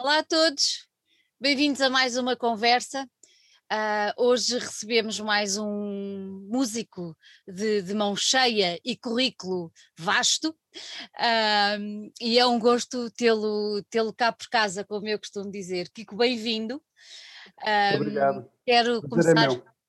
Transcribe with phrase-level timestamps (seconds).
[0.00, 0.86] Olá a todos,
[1.40, 3.02] bem-vindos a mais uma conversa.
[3.64, 12.38] Uh, hoje recebemos mais um músico de, de mão cheia e currículo vasto, uh, e
[12.38, 15.90] é um gosto tê-lo tê cá por casa, como eu costumo dizer.
[15.90, 16.76] Kiko, bem-vindo.
[17.60, 18.48] Uh, Obrigado.
[18.64, 19.48] Quero é começar.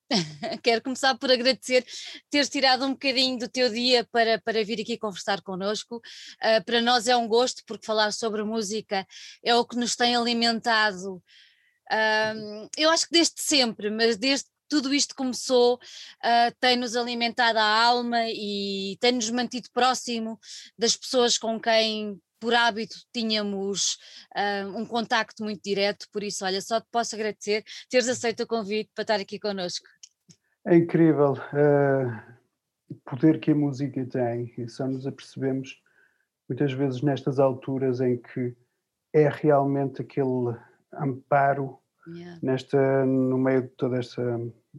[0.64, 1.86] Quero começar por agradecer
[2.30, 5.98] teres tirado um bocadinho do teu dia para, para vir aqui conversar connosco.
[5.98, 9.06] Uh, para nós é um gosto, porque falar sobre música
[9.44, 11.16] é o que nos tem alimentado.
[11.92, 17.58] Uh, eu acho que desde sempre, mas desde que tudo isto começou, uh, tem-nos alimentado
[17.58, 20.40] a alma e tem-nos mantido próximo
[20.78, 23.98] das pessoas com quem por hábito tínhamos
[24.36, 28.48] uh, um contacto muito direto, por isso, olha, só te posso agradecer teres aceito o
[28.48, 29.86] convite para estar aqui connosco.
[30.70, 32.36] É incrível uh,
[32.92, 35.82] o poder que a música tem e só nos apercebemos
[36.48, 38.56] muitas vezes nestas alturas em que
[39.12, 40.56] é realmente aquele
[40.94, 42.40] amparo yeah.
[42.44, 44.22] nesta, no meio de toda esta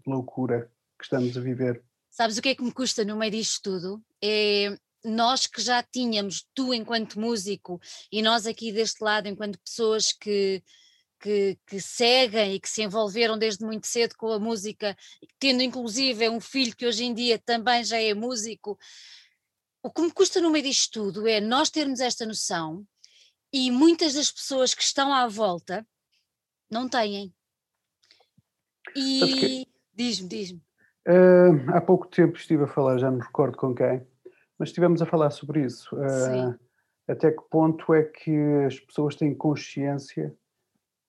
[0.06, 1.82] loucura que estamos a viver.
[2.08, 4.00] Sabes o que é que me custa no meio disto tudo?
[4.22, 7.80] É nós que já tínhamos, tu enquanto músico
[8.12, 10.62] e nós aqui deste lado enquanto pessoas que
[11.20, 14.96] que, que, seguem e que se envolveram desde muito cedo com a música,
[15.38, 18.78] tendo inclusive um filho que hoje em dia também já é músico.
[19.82, 22.84] O que me custa no meio disto tudo é nós termos esta noção
[23.52, 25.86] e muitas das pessoas que estão à volta
[26.70, 27.32] não têm.
[28.96, 30.62] E diz-me, diz-me.
[31.06, 34.06] Uh, há pouco tempo estive a falar, já me recordo com quem,
[34.58, 35.94] mas estivemos a falar sobre isso.
[35.96, 36.58] Uh,
[37.08, 40.34] até que ponto é que as pessoas têm consciência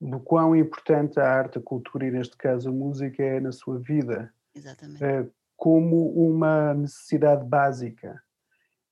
[0.01, 3.77] do quão importante a arte, a cultura e, neste caso, a música é na sua
[3.77, 4.33] vida.
[4.55, 5.03] Exatamente.
[5.03, 8.19] Eh, como uma necessidade básica.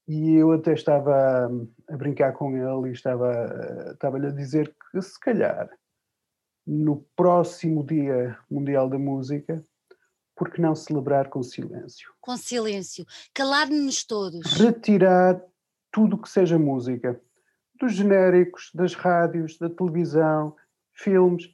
[0.07, 1.49] E eu até estava
[1.87, 5.67] a brincar com ele e estava, estava-lhe a dizer que, se calhar,
[6.65, 9.63] no próximo Dia Mundial da Música,
[10.35, 12.11] por que não celebrar com silêncio?
[12.21, 13.03] Com silêncio.
[13.33, 14.53] Calar-nos todos.
[14.53, 15.41] Retirar
[15.91, 17.19] tudo que seja música.
[17.79, 20.55] Dos genéricos, das rádios, da televisão,
[21.03, 21.49] filmes.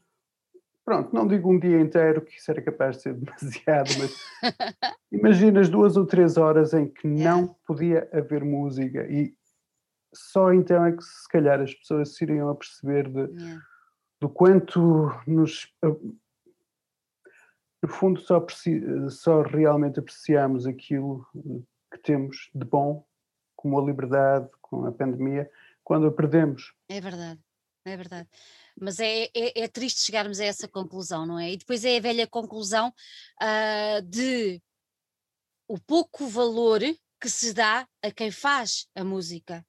[0.83, 4.16] Pronto, não digo um dia inteiro, que isso era capaz de ser demasiado, mas
[5.11, 9.33] imagina as duas ou três horas em que não podia haver música e
[10.13, 13.28] só então é que se calhar as pessoas se iriam a perceber de,
[14.22, 15.67] do quanto nos
[17.81, 18.44] no fundo só,
[19.09, 21.25] só realmente apreciamos aquilo
[21.91, 23.06] que temos de bom,
[23.56, 25.50] como a liberdade, com a pandemia,
[25.83, 26.73] quando a perdemos.
[26.89, 27.39] É verdade,
[27.85, 28.29] é verdade
[28.79, 31.51] mas é, é, é, triste chegarmos a essa conclusão, não é?
[31.51, 32.94] E depois é a velha conclusão
[33.41, 34.62] uh, de
[35.68, 36.81] o pouco valor
[37.19, 39.66] que se dá a quem faz a música,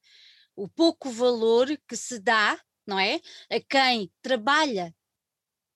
[0.55, 3.21] o pouco valor que se dá, não é?
[3.51, 4.95] A quem trabalha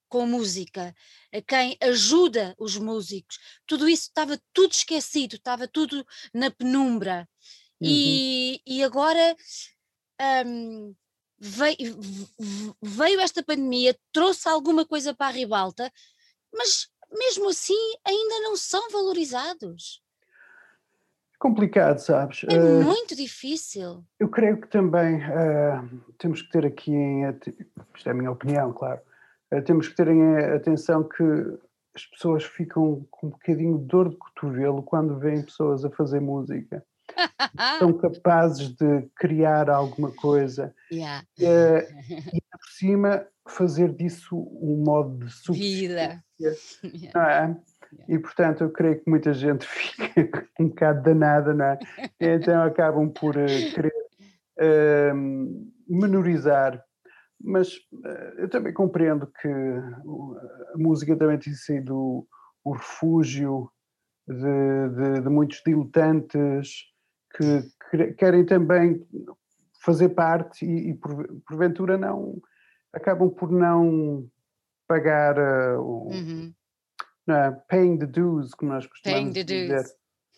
[0.09, 0.95] com música,
[1.33, 3.39] a quem ajuda os músicos.
[3.65, 7.29] Tudo isso estava tudo esquecido, estava tudo na penumbra.
[7.81, 7.89] Uhum.
[7.89, 9.37] E, e agora
[10.45, 10.95] um,
[11.41, 11.99] veio,
[12.83, 15.91] veio esta pandemia, trouxe alguma coisa para a ribalta,
[16.53, 17.75] mas mesmo assim
[18.05, 20.03] ainda não são valorizados.
[21.39, 22.45] Complicado, sabes?
[22.45, 24.05] É uh, muito difícil.
[24.19, 27.23] Eu creio que também uh, temos que ter aqui em.
[27.97, 29.01] Isto é a minha opinião, claro.
[29.51, 31.25] Uh, temos que ter em atenção que
[31.95, 36.21] as pessoas ficam com um bocadinho de dor de cotovelo quando veem pessoas a fazer
[36.21, 36.85] música
[37.79, 41.25] são capazes de criar alguma coisa yeah.
[41.39, 41.83] uh,
[42.35, 46.23] e por cima fazer disso um modo de subsistência,
[46.85, 47.13] yeah.
[47.15, 47.57] não é?
[48.09, 51.79] E portanto eu creio que muita gente fica um bocado danada, não é?
[52.21, 53.93] E então acabam por uh, querer
[54.59, 56.83] uh, menorizar.
[57.43, 62.27] Mas uh, eu também compreendo que a música também tem sido
[62.63, 63.71] o refúgio
[64.29, 66.85] de, de, de muitos diletantes,
[67.37, 69.07] que querem também
[69.83, 70.95] fazer parte e, e
[71.47, 72.41] porventura não
[72.93, 74.29] acabam por não
[74.87, 76.53] pagar uh, o uhum.
[77.27, 77.51] não é?
[77.69, 79.85] paying the dues, como nós costumamos dizer.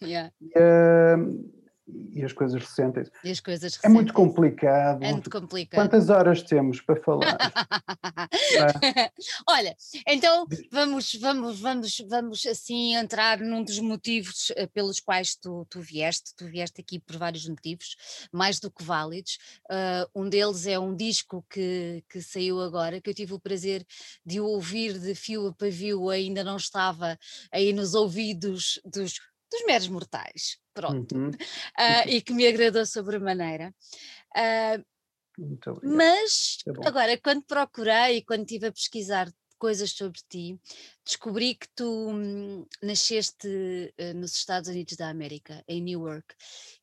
[0.02, 0.32] Yeah.
[0.42, 3.10] Uh, e as coisas recentes.
[3.24, 3.78] E as coisas.
[3.82, 5.02] É muito complicado.
[5.02, 5.80] É muito complicado.
[5.80, 7.36] Quantas horas temos para falar?
[9.48, 9.76] Olha,
[10.06, 15.80] então vamos, vamos, vamos, vamos assim entrar num dos motivos eh, pelos quais tu, tu
[15.80, 16.34] vieste.
[16.36, 17.96] Tu vieste aqui por vários motivos,
[18.32, 19.38] mais do que válidos.
[19.70, 23.84] Uh, um deles é um disco que, que saiu agora, que eu tive o prazer
[24.24, 27.18] de ouvir de fio a pavio, ainda não estava
[27.50, 29.20] aí nos ouvidos dos
[29.52, 31.30] dos meros mortais, pronto, uhum.
[31.30, 33.74] uh, e que me agradou sobremaneira.
[34.36, 34.84] Uh.
[35.82, 40.60] Mas É agora, quando procurei e quando estive a pesquisar coisas sobre ti,
[41.04, 46.34] descobri que tu hum, nasceste uh, nos Estados Unidos da América, em Newark,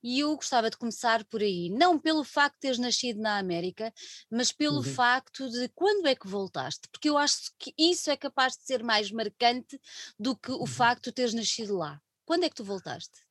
[0.02, 3.94] e eu gostava de começar por aí, não pelo facto de teres nascido na América,
[4.32, 4.84] mas pelo Uhum.
[4.84, 8.82] facto de quando é que voltaste, porque eu acho que isso é capaz de ser
[8.82, 9.80] mais marcante
[10.18, 10.66] do que o Uhum.
[10.66, 12.02] facto de teres nascido lá.
[12.26, 13.29] Quando é que tu voltaste?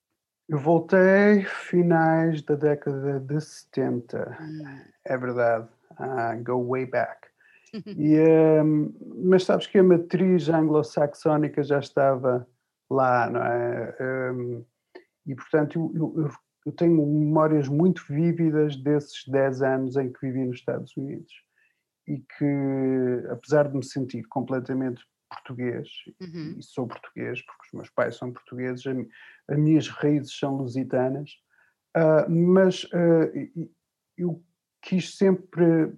[0.49, 5.69] Eu voltei finais da década de 70, Hum, é verdade.
[5.99, 7.29] Ah, go way back.
[7.99, 8.19] E,
[8.63, 12.47] hum, mas sabes que a matriz anglo-saxónica já estava
[12.91, 13.97] lá, não é?
[14.33, 14.65] Hum,
[15.27, 16.31] e portanto eu, eu- eu-
[16.67, 21.33] eu tenho memórias muito vívidas desses 10 anos em que vivi nos Estados Unidos
[22.07, 25.89] e que, apesar de me sentir completamente português,
[26.21, 28.85] uhum, e sou português porque os meus pais são portugueses,
[29.49, 31.31] as minhas raízes são lusitanas,
[31.95, 32.85] ah, mas
[33.35, 33.71] e- e-
[34.17, 34.43] eu
[34.83, 35.93] quis sempre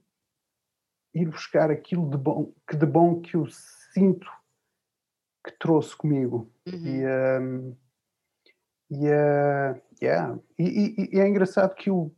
[1.14, 3.46] ir buscar aquilo de bom que de bom que eu
[3.92, 4.30] sinto
[5.44, 7.06] que trouxe comigo e, uhum.
[7.06, 7.76] ah,
[8.90, 10.38] e, ah, yeah.
[10.58, 10.64] E-
[11.02, 12.14] e- e é engraçado que eu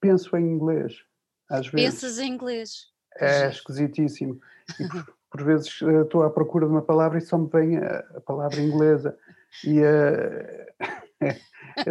[0.00, 1.04] penso em inglês
[1.48, 2.92] às vezes Pensas em inglês.
[3.18, 4.40] É esquisitíssimo.
[4.80, 4.82] E
[5.36, 8.20] por, vezes eh, estou à procura de uma palavra e só me vem a, a
[8.20, 9.16] palavra inglesa.
[9.64, 10.66] E eh,
[11.20, 11.40] é,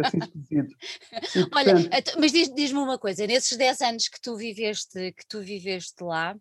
[0.00, 0.76] assim esquisito.
[1.12, 5.12] E, Olha, portanto, então, mas diz- diz-me uma coisa, nesses 10 anos que tu viveste,
[5.12, 6.36] que tu viveste lá,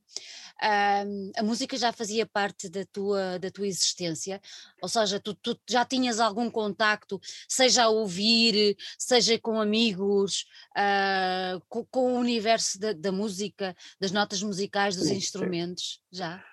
[0.62, 4.42] a música já fazia parte da tua, da tua existência?
[4.81, 11.60] Ou seja, tu, tu já tinhas algum contacto, seja a ouvir, seja com amigos, ah,
[11.68, 15.18] com, com o universo da, da música, das notas musicais, dos Sim, sim.
[15.18, 16.02] instrumentos?
[16.12, 16.44] Já?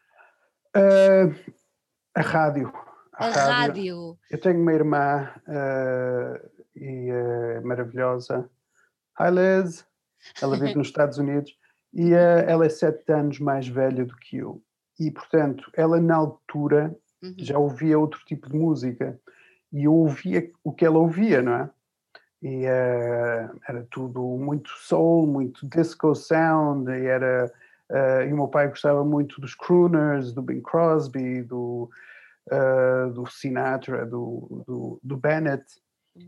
[0.75, 1.31] Eh,
[2.15, 2.73] a rádio.
[3.15, 4.19] A rádio.
[4.31, 8.49] Eu tenho uma irmã eh, e é maravilhosa.
[9.19, 9.87] Hi Liz.
[10.41, 11.57] Ela vive nos Estados Unidos
[11.93, 14.63] e ela é sete anos mais velha do que eu.
[14.99, 17.35] E portanto, ela na altura Uhum.
[17.39, 19.17] já ouvia outro tipo de música
[19.73, 21.71] e eu ouvia o que ela ouvia, não é?
[22.43, 27.49] E era tudo muito soul, muito disco sound, e era
[27.93, 31.91] eh, e o meu pai gostava muito dos crooners, do Bing Crosby, do,
[32.51, 35.65] eh, do Sinatra, do, do, do Bennett,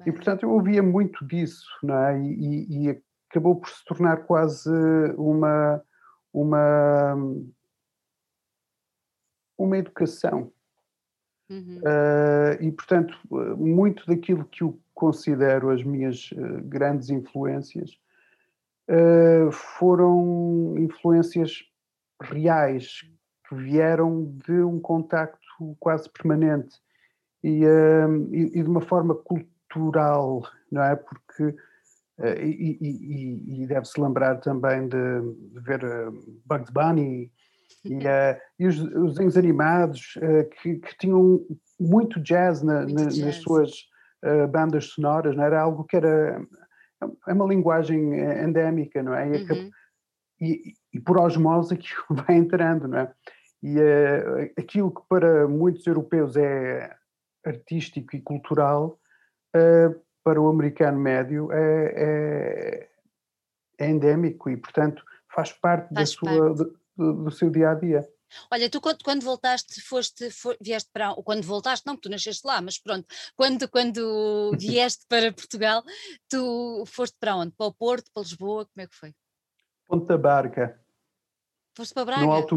[0.07, 2.19] e portanto eu ouvia muito disso, não é?
[2.19, 4.71] E, e- acabou por se tornar quase
[5.17, 5.83] uma
[6.33, 7.17] uma
[9.59, 10.53] uma educação.
[11.51, 11.79] Uhum.
[11.79, 17.99] Uh, e, portanto, uh, muito daquilo que eu considero as minhas uh, grandes influências
[18.91, 21.63] uh, foram influências
[22.23, 23.01] reais
[23.49, 26.77] que vieram de um contacto quase permanente
[27.43, 30.97] e, uh, e- e de uma forma cultural, não é?
[30.97, 35.21] Porque uh, e, e- e- deve-se lembrar também de,
[35.53, 36.13] de ver uh,
[36.47, 37.31] Bugs Bunny
[37.85, 41.45] e, eh, e os, os desenhos animados eh, que, que tinham
[41.79, 43.19] muito jazz, na- Muito na- jazz.
[43.19, 43.71] nas suas
[44.23, 46.41] eh, bandas sonoras, não era algo que era
[47.29, 49.29] é uma linguagem eh, endémica, não é?
[49.29, 49.71] E, Uhum.
[50.41, 53.13] e- e por osmose aquilo vai entrando, não é?
[53.63, 56.95] E eh, aquilo que para muitos europeus é
[57.45, 58.99] artístico e cultural,
[59.55, 62.89] eh, para o americano médio é, é-
[63.79, 65.03] é endémico e, portanto,
[65.35, 68.09] faz parte da Faz sua, do- do seu dia a dia.
[68.51, 72.47] Olha, tu quando, quando voltaste, foste, fo- vieste para, quando voltaste, não, porque tu nasceste
[72.47, 73.07] lá, mas pronto,
[73.37, 75.83] quando, quando vieste para Portugal,
[76.29, 77.53] tu foste para onde?
[77.57, 79.15] Para o Porto, para Lisboa, como é que foi?
[79.87, 80.81] Ponte da Barca,
[81.77, 82.25] Foste para Braga?
[82.25, 82.57] no alto.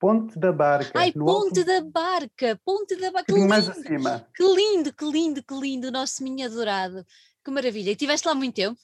[0.00, 3.80] Ponte da Barca, Ai, Ponte alto, da Barca, Ponte da Barca, que bocadinho mais lindo,
[3.80, 4.28] acima.
[4.34, 7.04] que lindo, que lindo, que lindo, nosso minho adorado,
[7.44, 7.88] que maravilha.
[7.90, 8.78] E estiveste lá muito tempo?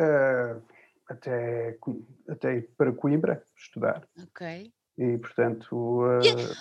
[0.00, 0.56] eh,
[1.08, 1.78] até,
[2.28, 4.08] até para Coimbra estudar.
[4.22, 4.72] Ok.
[4.98, 6.54] E, portanto, eh,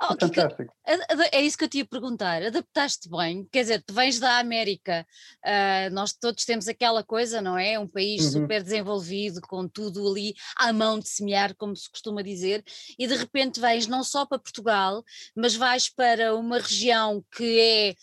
[0.00, 2.40] Oh, que- que- ad- É isso que eu te ia perguntar.
[2.40, 3.48] Adaptaste bem?
[3.50, 5.04] Quer dizer, tu vens da América,
[5.44, 7.76] ah, nós todos temos aquela coisa, não é?
[7.80, 8.42] Um país Uhum.
[8.42, 12.62] super desenvolvido, com tudo ali à mão de semear, como se costuma dizer,
[12.96, 15.02] e de repente vens não só para Portugal,
[15.34, 17.94] mas vais para uma região que é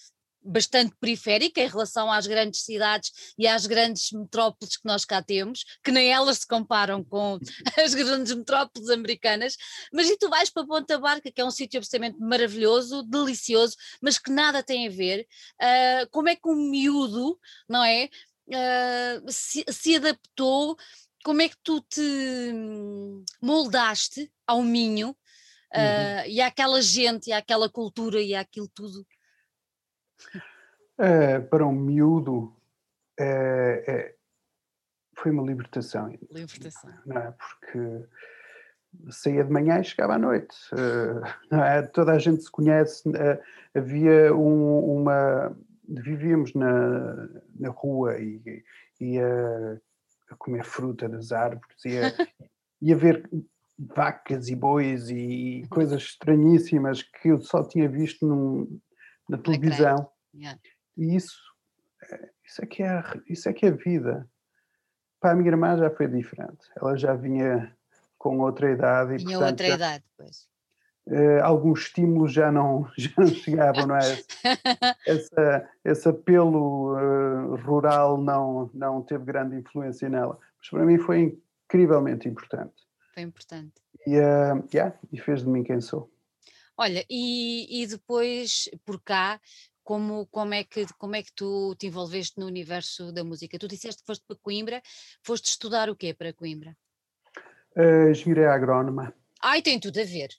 [0.45, 5.65] bastante periférica em relação às grandes cidades e às grandes metrópoles que nós cá temos,
[5.83, 7.39] que nem elas se comparam com
[7.83, 9.57] as grandes metrópoles americanas,
[9.91, 14.19] mas e tu vais para Ponta Barca, que é um sítio absolutamente maravilhoso, delicioso, mas
[14.19, 15.27] que nada tem a ver.
[15.59, 18.09] ah, como é que um miúdo, não é?
[18.53, 20.77] ah, se, se adaptou,
[21.23, 22.01] como é que tu te
[23.41, 25.15] moldaste ao Minho
[25.73, 29.05] ah, e àquela gente, e àquela cultura e àquilo tudo?
[30.97, 32.55] Eh, para um miúdo,
[33.19, 34.15] eh, é-
[35.13, 36.13] foi uma libertação.
[36.31, 36.93] Libertação.
[37.05, 37.31] Não é?
[37.33, 38.07] Porque
[39.09, 40.55] saía de manhã e chegava à noite.
[41.51, 41.81] É?
[41.81, 43.03] Toda a gente se conhece.
[43.73, 45.55] Havia um, uma.
[45.87, 47.29] Vivíamos na,
[47.59, 48.63] na rua e
[48.99, 49.81] ia
[50.29, 52.13] a comer fruta das árvores, ia,
[52.81, 53.29] ia ver
[53.77, 58.79] vacas e bois e coisas estranhíssimas que eu só tinha visto num,
[59.29, 60.09] na televisão.
[60.33, 60.59] Yeah.
[60.97, 61.37] E isso,
[62.09, 64.29] eh, isso, é que é, isso é que é vida.
[65.19, 66.69] Para a minha irmã já foi diferente.
[66.75, 67.75] Ela já vinha
[68.17, 69.15] com outra idade.
[69.15, 70.47] E, Tinha portanto, outra já, idade, pois.
[71.07, 74.01] Uh, alguns estímulos já não, já não chegavam, não é?
[75.05, 80.39] Essa, esse apelo uh, rural não, não teve grande influência nela.
[80.57, 82.73] Mas para mim foi incrivelmente importante.
[83.13, 83.73] Foi importante.
[84.07, 86.11] E, uh, yeah, e fez de mim quem sou.
[86.77, 89.39] Olha, e, e depois por cá,
[89.83, 93.59] como, como, é que, como é que tu te envolveste no universo da música?
[93.59, 94.81] Tu disseste que foste para Coimbra,
[95.23, 96.75] foste estudar o quê para Coimbra?
[97.77, 99.13] Uh, engenharia agrónoma.
[99.41, 100.29] Ai, tem tudo a ver.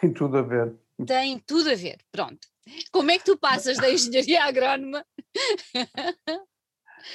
[0.00, 0.74] Tem tudo a ver.
[1.06, 2.46] Tem tudo a ver, pronto.
[2.92, 5.04] Como é que tu passas da engenharia agrónoma?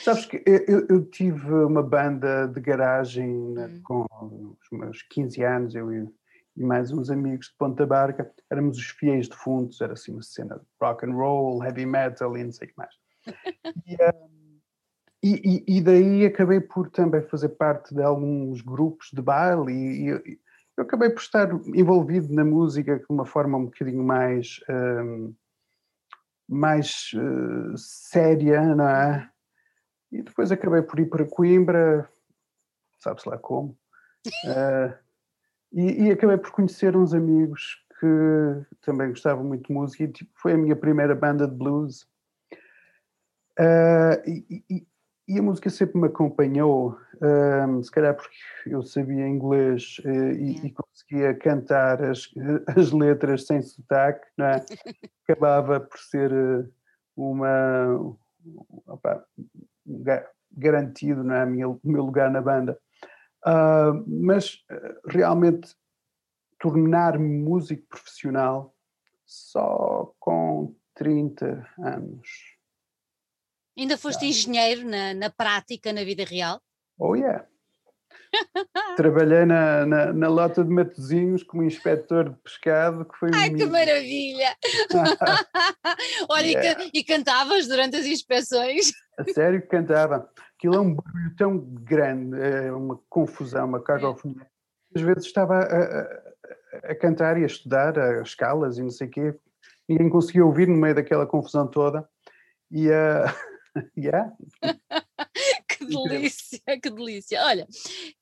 [0.03, 3.81] Sabes que eu, eu, tive uma banda de garagem hum.
[3.83, 4.05] com
[4.61, 6.07] os meus 15 anos, eu e,
[6.55, 10.55] e, mais uns amigos de Ponta Barca, éramos os fiéis defuntos, era assim uma cena
[10.55, 12.93] de rock and roll, heavy metal e não sei o que mais.
[15.21, 20.09] E, e, e, daí acabei por também fazer parte de alguns grupos de baile e,
[20.11, 20.39] e
[20.79, 25.35] eu acabei por estar envolvido na música de uma forma um bocadinho mais, um,
[26.47, 29.29] mais uh, séria, não é?
[30.09, 32.09] E depois acabei por ir para Coimbra,
[32.97, 33.77] sabe-se lá como,
[34.45, 34.97] uh,
[35.71, 40.31] e, e, acabei por conhecer uns amigos que também gostavam muito de música e tipo,
[40.35, 42.07] foi a minha primeira banda de blues.
[43.59, 44.87] Uh, e,
[45.29, 48.35] e a música sempre me acompanhou, um, se calhar porque
[48.65, 52.27] eu sabia inglês uh, e, e, conseguia cantar as,
[52.75, 54.65] as letras sem sotaque, não é?
[55.23, 56.31] acabava por ser
[57.15, 58.15] uma,
[58.87, 59.23] opa,
[60.51, 61.45] garantido não é?
[61.67, 62.75] o meu lugar na banda.
[63.45, 64.63] Uh, mas
[65.07, 65.75] realmente
[66.59, 68.75] tornar-me músico profissional
[69.25, 72.59] só com 30 anos
[73.79, 76.61] Ainda foste engenheiro na, na prática, na vida real?
[76.99, 77.45] Oh yeah!
[78.97, 83.55] Trabalhei na, na, na, lota de Matozinhos como inspetor de pescado, que foi Ai, um
[83.55, 84.53] que maravilha!
[86.29, 86.83] Olha, yeah.
[86.83, 88.91] e, e, cantavas durante as inspeções?
[89.17, 90.29] A sério que cantava.
[90.59, 94.45] Aquilo é um barulho tão grande, é uma confusão, uma cacofonia.
[94.93, 99.07] Às vezes estava a, a, a, cantar e a estudar as escalas e não sei
[99.07, 99.35] o quê,
[99.87, 102.05] ninguém conseguia ouvir no meio daquela confusão toda.
[102.69, 103.23] E uh,
[103.97, 104.33] yeah.
[105.69, 107.41] que delícia, que delícia.
[107.45, 107.65] Olha,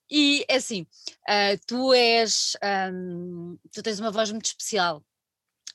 [0.07, 0.85] e é assim,
[1.27, 2.55] uh, tu és,
[2.93, 5.03] um, tu tens uma voz muito especial.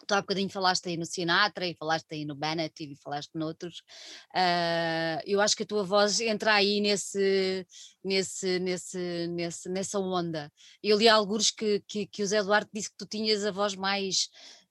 [0.07, 3.83] Tu há bocadinho falaste aí no Sinatra e falaste aí no Bennett e falaste noutros.
[4.35, 7.67] Uh, eu acho que a tua voz entra aí nesse,
[8.05, 10.53] nesse, nesse, nesse, nessa onda.
[10.83, 13.75] Eu li alguns que, que, que o Zé Eduardo disse que tu tinhas a voz
[13.75, 14.29] mais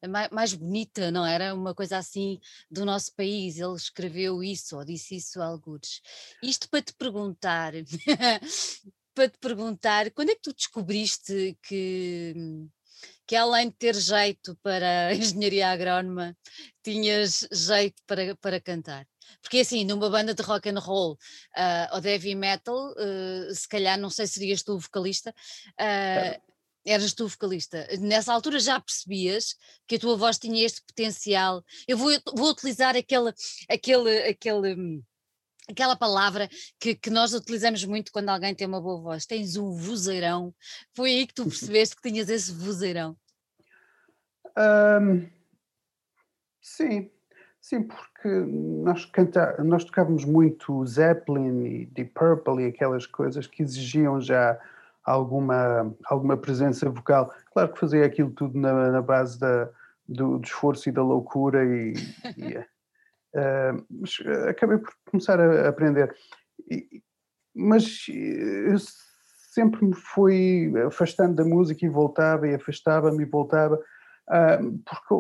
[0.08, 1.54] mais, mais bonita, não era?
[1.54, 3.58] Uma coisa assim do nosso país.
[3.58, 6.02] Ele escreveu isso ou disse isso a algures.
[6.42, 7.74] Isto para te perguntar,
[9.14, 12.34] para te perguntar, quando é que tu descobriste que
[13.25, 16.36] que além de ter jeito para engenharia agrónoma,
[16.84, 19.08] tinhas jeito para, para cantar.
[19.41, 23.67] Porque assim, numa banda de rock and roll uh, ou de heavy metal, uh, se
[23.67, 25.34] calhar não sei se serias tu o vocalista,
[25.79, 26.41] uh,
[26.86, 27.88] eras tu vocalista.
[28.00, 29.55] Nessa altura já percebias
[29.88, 31.63] que a tua voz tinha este potencial.
[31.88, 33.34] Eu vou, vou utilizar aquele,
[33.70, 35.03] aquele, aquele,
[35.70, 36.50] aquela palavra
[36.80, 39.25] que, que nós utilizamos muito quando alguém tem uma boa voz.
[39.25, 40.53] Tens um vozeirão.
[40.94, 43.15] Foi aí que tu percebeste que tinhas esse vozeirão.
[44.58, 45.30] Um,
[46.62, 47.10] sim,
[47.62, 53.63] sim, porque nós, canta, nós tocávamos muito Zeppelin e Deep Purple e aquelas coisas que
[53.63, 54.60] exigiam já
[55.03, 57.34] alguma, alguma presença vocal.
[57.53, 59.70] Claro que fazia aquilo tudo na, na base da,
[60.08, 61.94] do, do, esforço e da loucura, e,
[62.38, 62.65] e
[63.36, 66.16] uh, mas acabei por começar a aprender.
[66.70, 67.02] E,
[67.54, 68.78] mas eu
[69.54, 75.14] sempre me fui afastando da música e voltava, e afastava-me e voltava, uh, porque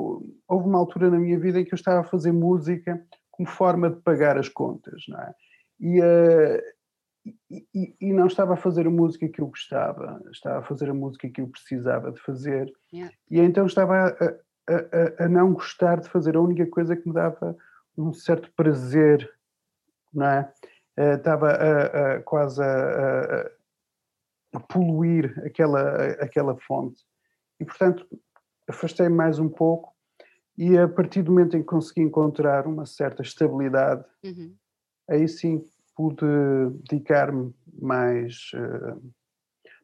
[0.47, 3.89] houve uma altura na minha vida em que eu estava a fazer música como forma
[3.89, 5.33] de pagar as contas, não é?
[5.79, 6.61] E, uh,
[7.73, 10.93] e, e, não estava a fazer a música que eu gostava, estava a fazer a
[10.93, 12.71] música que eu precisava de fazer.
[12.93, 13.13] Yeah.
[13.29, 17.07] E então estava a, a, a, a, não gostar de fazer a única coisa que
[17.07, 17.55] me dava
[17.97, 19.29] um certo prazer,
[20.13, 20.53] não é?
[21.15, 23.49] estava a, a, quase a,
[24.53, 27.01] a, poluir aquela, aquela fonte.
[27.59, 28.05] E, portanto,
[28.67, 29.93] afastei-me mais um pouco
[30.57, 34.55] e a partir do momento em que consegui encontrar uma certa estabilidade, uhum.
[35.09, 35.63] aí sim
[35.95, 36.25] pude
[36.89, 39.01] dedicar-me mais, uh,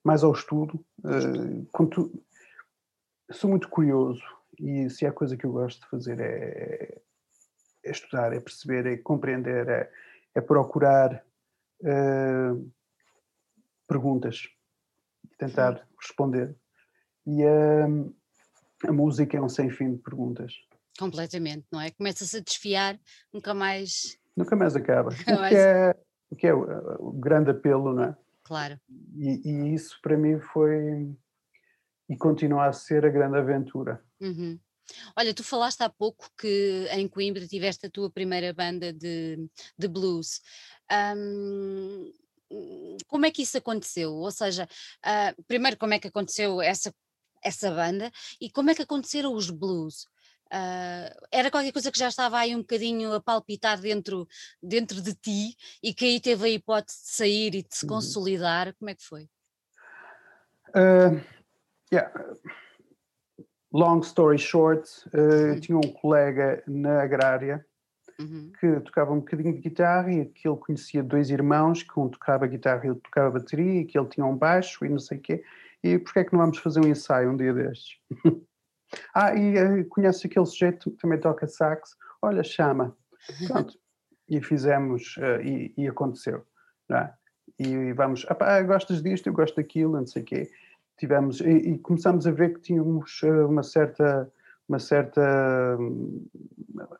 [0.04, 0.84] mais ao estudo.
[1.00, 2.24] Uh,
[3.32, 4.24] sou muito curioso
[4.60, 7.02] e se há coisa que eu gosto de fazer é,
[7.88, 9.92] é estudar, é perceber, é compreender, é,
[10.36, 11.24] é procurar
[11.82, 12.72] uh,
[13.88, 14.48] perguntas,
[15.38, 16.56] tentar responder.
[17.26, 18.16] E uh,
[18.88, 20.54] a música é um sem fim de perguntas.
[21.00, 21.92] Completamente, não é?
[21.92, 23.00] Começa-se a desfiar,
[23.34, 24.18] nunca mais.
[24.36, 25.10] Nunca mais acaba.
[25.10, 25.16] o,
[25.50, 25.96] que é,
[26.30, 28.18] o que é o, o grande apelo, não é?
[28.44, 28.80] Claro.
[29.16, 31.14] E, e, isso para mim foi
[32.10, 34.02] e continua a ser a grande aventura.
[34.22, 34.58] Uhum.
[35.16, 39.88] Olha, tu falaste há pouco que em Coimbra tiveste a tua primeira banda de, de
[39.88, 40.42] blues.
[41.16, 42.12] Um,
[43.08, 44.14] como é que isso aconteceu?
[44.14, 44.68] Ou seja,
[45.06, 46.94] uh, primeiro, como é que aconteceu essa,
[47.44, 50.06] essa banda e como é que aconteceram os blues?
[50.48, 54.26] Uh, era qualquer coisa que já estava aí um bocadinho a palpitar dentro,
[54.64, 57.90] dentro de ti e que aí teve a hipótese de sair e de se uhum.
[57.90, 58.74] consolidar.
[58.76, 59.30] Como é que foi?
[60.70, 61.22] Uh,
[61.92, 62.12] yeah
[63.74, 67.66] long story short, uh, tinha um colega na agrária
[68.20, 68.52] uhum.
[68.60, 72.48] que tocava um bocadinho de guitarra e que ele conhecia dois irmãos, que um tocava
[72.48, 75.22] guitarra e outro tocava bateria, e que ele tinha um baixo e não sei o
[75.22, 75.44] quê.
[75.84, 77.98] E porquê é que não vamos fazer um ensaio um dia destes?
[79.14, 81.96] ah, e uh, conhece aquele sujeito que também toca sax?
[82.22, 82.96] Olha, chama.
[83.48, 83.78] Pronto.
[84.28, 86.46] e fizemos, uh, e, e, aconteceu.
[86.90, 87.14] Não é?
[87.60, 90.50] E vamos, ah, gostas disto, eu gosto daquilo, não sei o quê
[90.98, 94.32] tivemos e, e começamos a ver que tínhamos eh, uma certa
[94.68, 96.28] uma certa hum,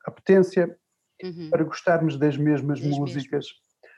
[0.06, 0.78] apetência
[1.24, 1.50] uhum.
[1.50, 3.48] para gostarmos das mesmas das músicas, mesmas.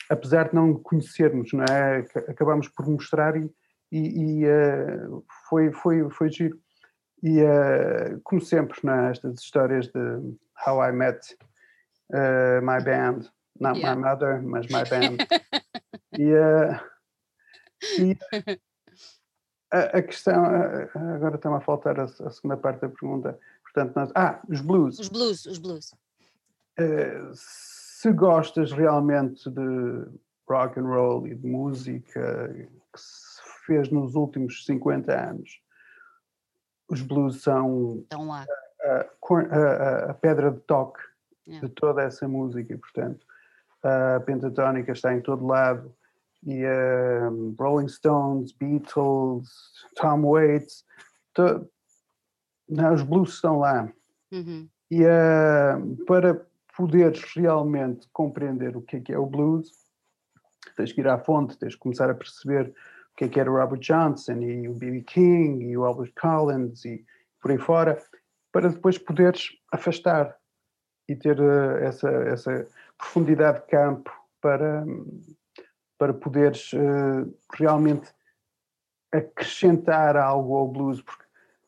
[0.10, 2.00] apesar de não conhecermos, não é?
[2.28, 3.50] Acabámos por mostrar e,
[3.92, 6.60] e, e uh, foi, foi, foi giro.
[7.22, 9.12] E uh, como sempre, não é?
[9.12, 10.00] estas histórias de
[10.66, 11.20] How I Met
[12.12, 13.96] uh, My Band, not yeah.
[13.96, 15.18] my mother, mas my band.
[16.18, 16.34] e,
[18.00, 18.18] e
[19.72, 20.46] a, a questão,
[21.16, 23.40] agora está-me a faltar a, a, segunda parte da pergunta.
[23.64, 25.00] Portanto, nós, ah, os blues.
[25.00, 25.94] Os blues, os blues.
[26.80, 30.08] Uh, se gostas realmente de
[30.50, 32.50] rock and roll e de música
[32.94, 35.62] que se fez nos últimos 50 anos,
[36.90, 38.46] os blues são a,
[38.86, 41.02] a, a, pedra de toque
[41.48, 41.68] yeah.
[41.68, 43.26] de toda essa música, portanto,
[43.84, 45.94] a pentatónica está em todo lado,
[46.46, 49.50] e uh, Rolling Stones, Beatles,
[49.96, 50.86] Tom Waits,
[51.34, 51.70] to,
[52.70, 53.92] não, os blues estão lá.
[54.32, 54.70] Uhum.
[54.92, 59.70] E uh, para poderes realmente compreender o que é que é o blues,
[60.76, 62.70] tens que ir à fonte, tens que começar a perceber
[63.14, 65.02] o que é que era o Robert Johnson e o B.B.
[65.02, 67.04] King e o Albert Collins e
[67.42, 68.02] por aí fora,
[68.52, 70.38] para depois poderes afastar
[71.08, 74.86] e ter uh, essa, essa profundidade de campo para,
[76.00, 78.10] para poderes uh, realmente
[79.12, 81.26] acrescentar algo ao blues, porque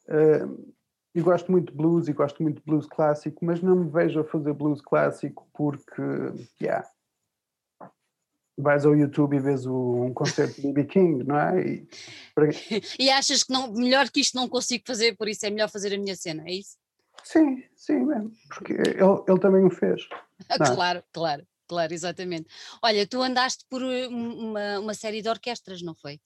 [0.08, 0.74] uh,
[1.14, 4.22] eu gosto muito de blues e gosto muito de blues clássico, mas não me vejo
[4.22, 6.02] a fazer blues clássico porque,
[6.62, 6.88] yeah,
[8.58, 10.86] vais ao YouTube e vês o, um concerto de B.B.
[10.86, 11.62] King, não é?
[11.62, 11.88] E,
[12.34, 12.48] para...
[12.98, 15.94] e, achas que não, melhor que isto não consigo fazer, por isso é melhor fazer
[15.94, 16.78] a minha cena, é isso?
[17.24, 18.06] Sim, sim,
[18.48, 20.08] porque ele, ele também o fez.
[20.74, 22.48] claro, claro claro, exatamente.
[22.84, 26.20] Olha, tu andaste por eh, uma, uma série de orquestras, não foi?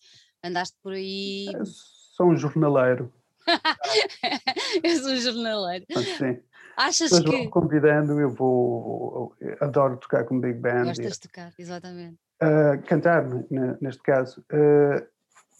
[0.44, 1.46] Andaste por aí.
[1.54, 3.14] Eu sou um jornaleiro.
[4.84, 5.86] eu sou um jornaleiro.
[6.18, 6.40] sim.
[6.76, 7.48] Achas Mas que.
[7.50, 9.36] convidando, eu vou.
[9.40, 10.86] Eu adoro tocar com Big Band.
[10.86, 12.18] Gostas de tocar, exatamente.
[12.42, 13.24] Uh, cantar,
[13.80, 14.44] neste caso.
[14.52, 15.06] Uh,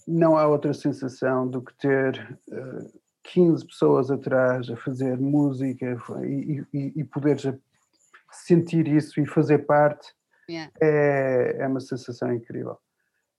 [0.08, 5.98] não há outra sensação do que ter uh, ah, 15 pessoas atrás a fazer música
[6.24, 7.46] e, e, e poderes
[8.36, 10.14] sentir isso e fazer parte
[10.50, 10.72] yeah.
[10.82, 12.78] é, é uma sensação incrível.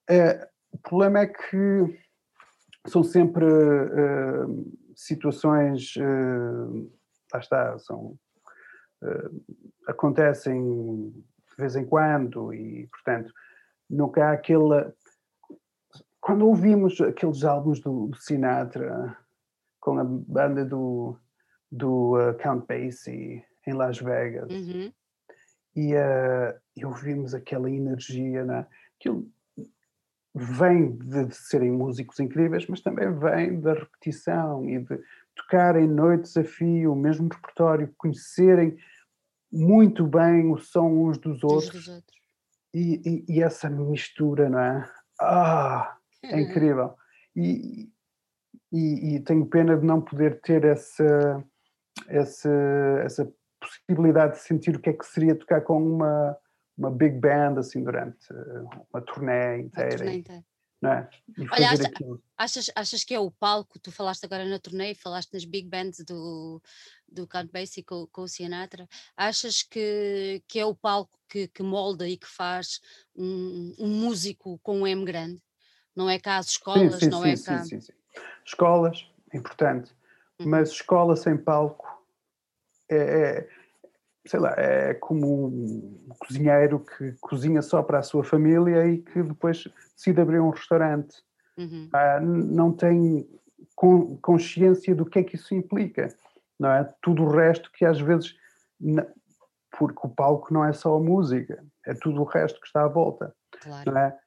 [0.09, 1.99] É, o problema é que
[2.87, 6.91] são sempre uh, situações, uh,
[7.33, 8.17] lá está, são,
[9.03, 9.45] uh,
[9.89, 13.33] acontecem de vez em quando e, portanto,
[13.89, 14.93] nunca há aquele.
[16.21, 19.17] Quando ouvimos aqueles álbuns do, do Sinatra
[19.81, 21.17] com a banda do,
[21.71, 24.51] do uh, Count Basie em Las Vegas.
[24.51, 24.93] Uhum.
[25.75, 28.67] E, uh, e ouvimos aquela energia, né?
[28.99, 29.31] aquilo
[30.35, 35.01] vem de, de serem músicos incríveis, mas também vem da repetição e de
[35.35, 38.77] tocarem noites a fio, o mesmo repertório, conhecerem
[39.51, 42.17] muito bem o som uns dos outros, dos outros.
[42.75, 44.91] e, e, e, essa mistura, não é?
[45.21, 46.95] Ah, é incrível.
[47.35, 47.91] E,
[48.73, 51.45] e, tenho pena de não poder ter essa,
[52.09, 52.51] essa,
[53.03, 53.33] essa
[53.69, 56.37] possibilidade de sentir o que é que seria tocar com uma,
[56.77, 58.27] uma big band assim durante
[58.93, 59.91] uma turnê inteira.
[59.91, 60.45] Uma turnê inteira.
[60.81, 61.09] Não é?
[61.53, 61.93] Olha, acha,
[62.37, 63.79] achas, achas que é o palco?
[63.79, 66.61] Tu falaste agora na turnê, falaste nas big bands do,
[67.09, 68.87] do Count Basie com, com o Sinatra.
[69.17, 72.81] Achas que, que é o palco que, que molda e que faz
[73.17, 75.43] um, um músico com um M grande?
[75.95, 77.65] Não é cá as escolas, sim, sim, não sim, é cá.
[77.65, 77.93] Sim, sim, sim.
[78.45, 79.93] Escolas, importante,
[80.39, 80.49] uhum.
[80.49, 81.96] mas escola sem palco
[82.91, 83.49] é, é,
[84.27, 89.23] sei lá, é como um cozinheiro que cozinha só para a sua família e que
[89.23, 91.23] depois decide abrir um restaurante.
[91.57, 91.89] Uhum.
[91.93, 93.27] Ah, não tem
[94.21, 96.09] consciência do que é que isso implica,
[96.59, 96.85] não é?
[97.03, 98.35] Tudo o resto que às vezes,
[99.79, 102.89] porque o palco não é só a música, é tudo o resto que está à
[102.89, 103.93] volta, claro.
[103.93, 104.19] não é?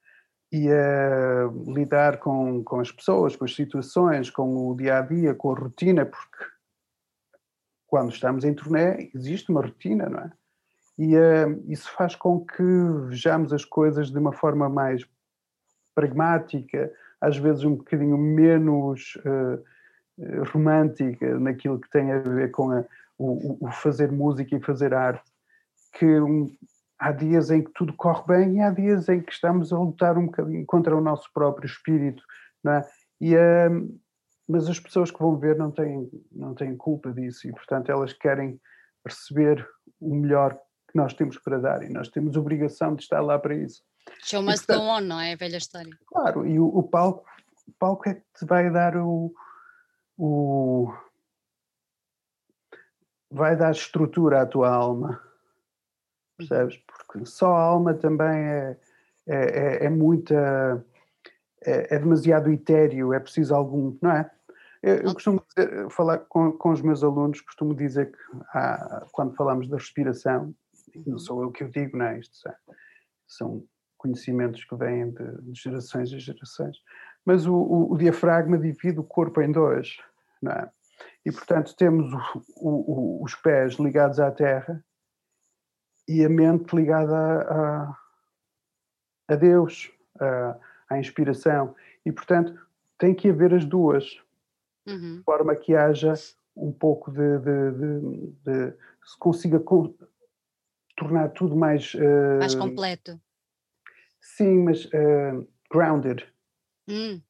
[0.52, 5.36] E uh, lidar com, com as pessoas, com as situações, com o dia a dia,
[5.36, 6.44] com a rotina, porque
[7.90, 10.32] quando estamos em turnê, existe uma rotina, não é?
[10.98, 12.64] E uh, isso faz com que
[13.08, 15.04] vejamos as coisas de uma forma mais
[15.96, 22.84] pragmática, às vezes um bocadinho menos uh, romântica naquilo que tem a ver com a,
[23.18, 25.32] o, o, fazer música e fazer arte,
[25.98, 26.54] que um,
[27.00, 30.18] há dias em que tudo corre bem e há dias em que estamos a lutar
[30.18, 32.22] um bocadinho contra o nosso próprio espírito,
[32.64, 32.86] não é?
[33.22, 34.00] E uh,
[34.50, 38.14] mas as pessoas que vão ver não têm, não têm culpa disso e, portanto, elas
[38.14, 38.60] querem
[39.06, 39.66] receber
[40.02, 40.56] o melhor
[40.90, 43.84] que nós temos para dar e nós temos obrigação de estar lá para isso.
[44.24, 45.34] Show must go on, não é?
[45.34, 45.96] A velha história.
[46.08, 47.24] Claro, e o, o, palco,
[47.68, 49.32] o palco é que te vai dar o,
[50.18, 50.92] o.
[53.30, 55.22] vai dar estrutura à tua alma,
[56.36, 56.76] percebes?
[56.88, 58.78] Porque só a alma também é,
[59.28, 60.84] é, é, é muita.
[61.64, 64.32] É, é demasiado etéreo, é preciso algum, não é?
[64.82, 68.18] Eu, costumo dizer, falar com, com os meus alunos, costumo dizer que
[68.54, 70.56] há, quando falamos da respiração,
[70.96, 71.20] não uhum.
[71.20, 72.20] sou eu que o digo, não é?
[72.20, 72.50] Isto
[73.28, 73.64] são
[73.98, 76.78] conhecimentos que vêm de, de gerações e gerações,
[77.26, 79.98] mas o, o, o, diafragma divide o corpo em dois,
[80.42, 80.70] não é?
[81.26, 82.12] E portanto temos
[82.56, 84.84] o, os pés ligados à terra
[86.08, 87.98] e a mente ligada a, a,
[89.28, 90.58] a Deus, a,
[90.90, 91.76] à inspiração.
[92.06, 92.58] E portanto
[92.98, 94.22] tem que haver as duas
[94.90, 95.18] uhum.
[95.18, 96.14] de forma que haja
[96.56, 99.96] um pouco de, de, de, de se consiga com,
[100.96, 103.20] tornar tudo mais uh, mais completo.
[104.22, 106.28] Sim, mas uh, grounded.
[106.88, 107.22] Hum.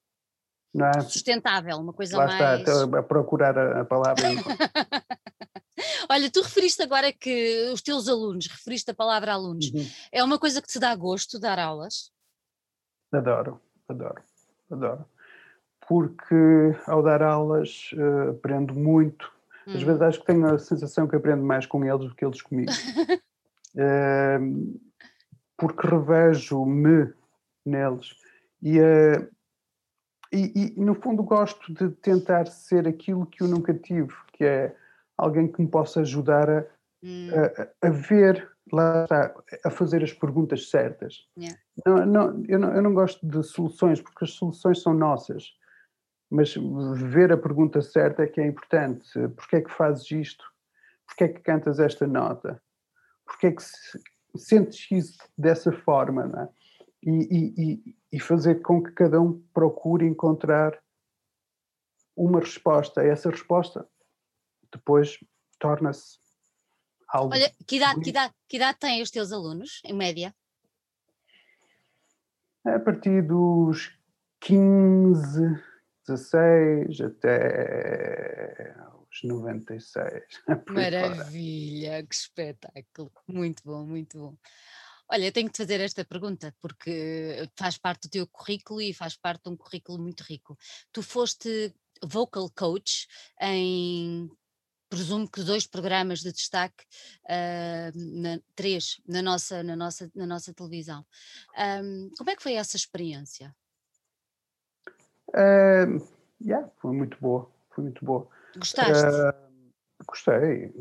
[0.75, 1.01] É?
[1.01, 2.59] Sustentável, uma coisa Lá mais.
[2.61, 4.23] Está, a procurar a, a palavra.
[6.09, 9.85] Olha, tu referiste agora que os teus alunos, referiste a palavra alunos, uhum.
[10.11, 12.11] é uma coisa que te dá gosto dar aulas?
[13.11, 14.21] Adoro, adoro,
[14.69, 15.05] adoro
[15.89, 16.35] porque
[16.85, 19.31] ao dar aulas uh, aprendo muito.
[19.67, 19.73] Hum.
[19.73, 22.43] Às vezes acho que tenho a sensação que aprendo mais com eles do que eles
[22.43, 22.71] comigo.
[23.73, 24.79] uh,
[25.57, 27.11] porque revejo-me
[27.65, 28.15] neles.
[28.61, 29.27] E, uh,
[30.31, 34.75] e, e, no fundo gosto de tentar ser aquilo que eu nunca tive, que é
[35.17, 36.65] alguém que me possa ajudar a,
[37.03, 37.29] hum.
[37.81, 39.33] a, a ver lá está,
[39.65, 41.27] a fazer as perguntas certas.
[41.35, 41.59] Yeah.
[41.83, 45.57] Não, não, eu não, eu não gosto de soluções, porque as soluções são nossas
[46.29, 49.09] mas ver a pergunta certa é que é importante.
[49.29, 50.45] Porquê é que fazes isto?
[51.07, 52.61] Porquê é que cantas esta nota?
[53.25, 53.63] Porquê é que
[54.37, 56.49] sentes isso dessa forma?
[56.53, 56.59] É?
[57.01, 60.77] e, e, e, fazer com que cada um procure encontrar
[62.15, 63.01] uma resposta.
[63.01, 63.87] Essa resposta
[64.71, 65.17] depois
[65.57, 66.19] torna-se
[67.07, 67.33] algo.
[67.33, 70.35] Olha, que idade, que, idade, que idade têm os teus alunos, em média?
[72.65, 73.97] A partir dos
[74.41, 75.68] 15
[76.09, 78.75] 16 até
[79.11, 80.23] os 96.
[80.69, 83.11] Maravilha, que espetáculo!
[83.27, 84.37] Muito bom, muito bom.
[85.11, 89.15] Olha, tenho que te fazer esta pergunta porque faz parte do teu currículo e faz
[89.15, 90.57] parte de um currículo muito rico.
[90.91, 93.07] Tu foste vocal coach
[93.41, 94.29] em
[94.89, 96.83] presumo que dois programas de destaque,
[97.25, 101.05] uh, na, três, na nossa, na, nossa, na nossa televisão.
[101.83, 103.55] Um, como é que foi essa experiência?
[105.29, 106.05] Uh,
[106.41, 108.27] yeah, foi muito boa, foi muito boa.
[108.57, 109.05] Gostaste?
[109.05, 110.73] Uh, gostei.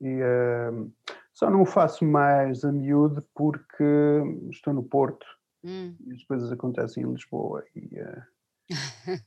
[0.00, 0.92] E, uh,
[1.32, 3.84] só não o faço mais a miúde porque
[4.50, 5.26] estou no Porto
[5.64, 5.94] hum.
[6.06, 7.64] e as coisas acontecem em Lisboa.
[7.74, 8.22] E, uh,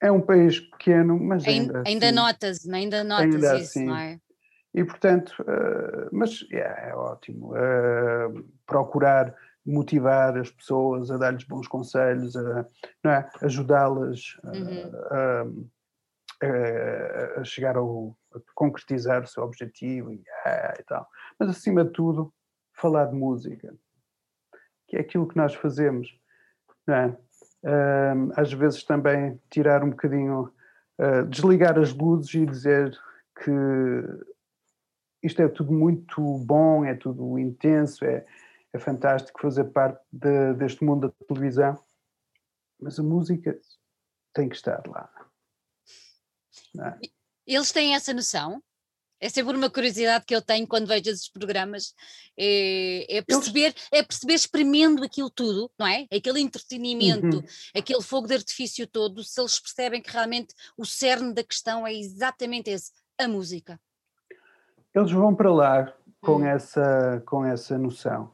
[0.00, 3.96] é um país pequeno, mas ainda, ainda, assim, notas, ainda notas ainda isso, assim, não
[3.96, 4.20] é?
[4.74, 7.52] E, portanto, uh, mas yeah, é ótimo.
[7.52, 9.34] Uh, procurar
[9.68, 12.66] motivar as pessoas, a dar-lhes bons conselhos, a,
[13.04, 13.28] é?
[13.42, 14.90] ajudá-las uhum.
[15.10, 21.06] a, a, a, chegar ao, a concretizar o seu objetivo e, ah, e tal.
[21.38, 22.32] Mas, acima de tudo,
[22.72, 23.74] falar de música,
[24.86, 26.08] que é aquilo que nós fazemos.
[26.88, 27.08] É?
[27.62, 30.50] Uh, às vezes também tirar um bocadinho,
[30.98, 32.96] uh, desligar as luzes e dizer
[33.44, 33.50] que
[35.22, 38.24] isto é tudo muito bom, é tudo intenso, é,
[38.78, 41.78] é fantástico fazer parte de, deste mundo da televisão,
[42.80, 43.58] mas a música
[44.32, 45.10] tem que estar lá.
[46.80, 47.08] É?
[47.46, 48.62] Eles têm essa noção?
[49.20, 51.92] É sempre uma curiosidade que eu tenho quando vejo esses programas,
[52.38, 56.06] é, é perceber, é perceber espremendo aquilo tudo, não é?
[56.12, 57.44] Aquele entretenimento, uhum.
[57.74, 61.92] aquele fogo de artifício todo, se eles percebem que realmente o cerne da questão é
[61.92, 63.80] exatamente esse, a música.
[64.94, 66.46] Eles vão para lá com, hum.
[66.46, 68.32] essa, com essa noção,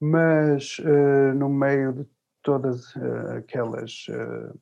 [0.00, 2.06] mas uh, no meio de
[2.42, 4.58] todas uh, aquelas uh,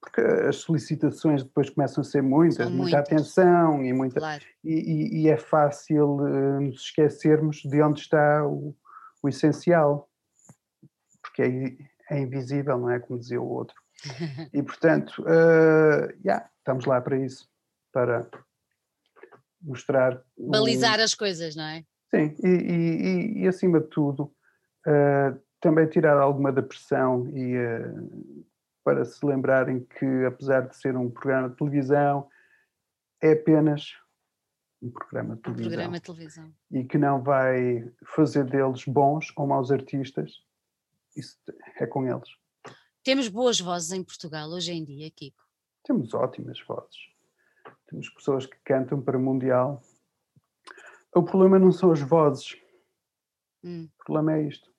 [0.00, 4.44] porque as solicitações depois começam a ser muitas, muita atenção e muita claro.
[4.64, 6.16] e, e, é fácil
[6.60, 8.76] nos esquecermos de onde está o,
[9.22, 10.10] o essencial,
[11.22, 13.76] porque é, é, invisível, não é como dizia o outro.
[14.52, 15.24] e portanto,
[16.24, 17.48] yeah, estamos lá para isso,
[17.92, 18.28] para
[19.60, 21.02] mostrar balizar o...
[21.02, 21.84] as coisas, não é?
[22.14, 24.24] Sim, e, e, e acima de tudo
[24.86, 28.44] uh, também tirar alguma da pressão e uh,
[28.84, 32.28] para se lembrarem que, apesar de ser um programa de televisão,
[33.22, 33.94] é apenas
[34.82, 35.66] um programa de televisão.
[35.66, 36.54] Um programa de televisão.
[36.70, 40.42] E que não vai fazer deles bons ou maus artistas.
[41.16, 41.38] Isso
[41.78, 42.28] é com eles.
[43.04, 45.42] Temos boas vozes em Portugal hoje em dia, Kiko?
[45.84, 46.96] Temos ótimas vozes.
[47.86, 49.80] Temos pessoas que cantam para Mundial.
[51.14, 52.56] O problema não são as vozes.
[53.62, 53.88] Hum.
[54.00, 54.72] O problema é isto.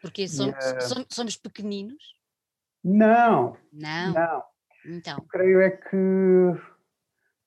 [0.00, 0.80] Porque somos, yeah.
[0.82, 2.14] somos, somos, pequeninos?
[2.82, 3.56] Não.
[3.72, 4.12] Não.
[4.12, 4.44] Não.
[4.84, 5.16] Então.
[5.16, 5.96] Eu creio é que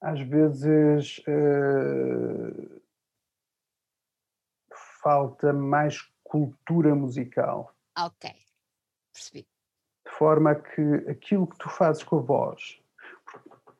[0.01, 2.81] às vezes uh,
[5.03, 7.75] falta mais cultura musical.
[7.97, 8.33] Ok,
[9.13, 9.47] percebi.
[10.05, 12.81] De forma que aquilo que tu fazes com a voz,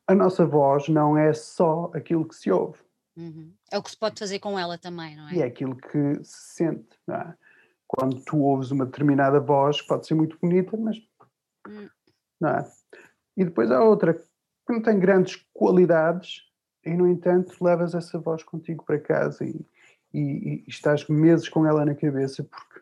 [0.08, 2.80] a nossa voz não é só aquilo que se ouve.
[3.15, 3.52] Uhum.
[3.72, 5.34] É o que se pode fazer com ela também, não é?
[5.34, 7.36] E é aquilo que se sente, não é?
[7.88, 10.98] quando tu ouves uma determinada voz, pode ser muito bonita, mas
[11.67, 11.88] hum.
[12.39, 12.72] não é?
[13.36, 14.24] E depois há outra que
[14.70, 16.41] não tem grandes qualidades
[16.86, 19.65] e, no entanto, levas essa voz contigo para casa e,
[20.13, 22.82] e, e estás meses com ela na cabeça porque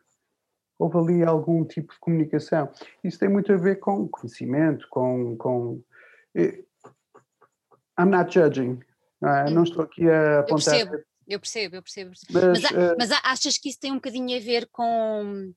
[0.80, 2.70] houve ali algum tipo de comunicação.
[3.04, 5.38] Isso tem muito a ver com conhecimento, com.
[5.38, 5.82] com
[6.34, 6.64] eh,
[8.00, 8.80] I'm not judging.
[9.22, 9.50] Não, é?
[9.50, 10.76] não estou aqui a apontar
[11.28, 12.12] eu percebo, eu percebo.
[12.32, 12.96] Mas, mas, uh...
[12.98, 15.52] mas, achas que isso tem um bocadinho a ver com,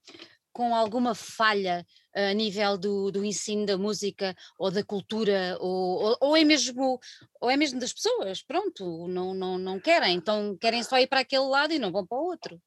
[0.53, 6.17] com alguma falha a nível do, do ensino da música ou da cultura, ou, ou,
[6.21, 6.99] ou, é mesmo,
[7.41, 11.21] ou é mesmo das pessoas, pronto, não, não, não querem, então querem só ir para
[11.21, 12.59] aquele lado e não vão para o outro.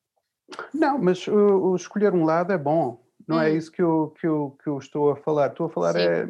[0.74, 3.54] Não, mas uh, escolher um lado é bom, não é hum.
[3.54, 5.48] é isso que eu, que, eu, que eu estou a falar.
[5.48, 6.00] Estou a falar Sim.
[6.00, 6.30] é.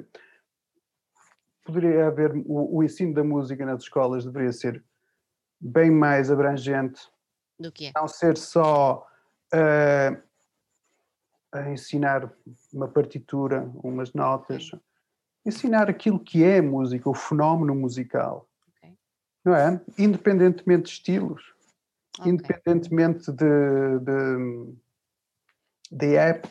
[1.64, 2.32] Poderia haver.
[2.46, 4.84] O, o ensino da música nas escolas deveria ser
[5.60, 7.02] bem mais abrangente.
[7.60, 7.92] Do que é?
[7.96, 9.08] Não ser só
[9.54, 10.22] uh,
[11.52, 12.32] a ensinar
[12.74, 14.68] uma partitura, umas notas.
[14.68, 14.80] Okay.
[15.46, 18.48] Ensinar aquilo que é música, o fenómeno musical.
[18.78, 18.98] Okay.
[19.46, 19.82] Não é?
[19.98, 21.54] Independentemente de estilos.
[22.20, 22.32] Okay.
[22.32, 24.76] Independentemente de, de,
[25.92, 26.46] de, ép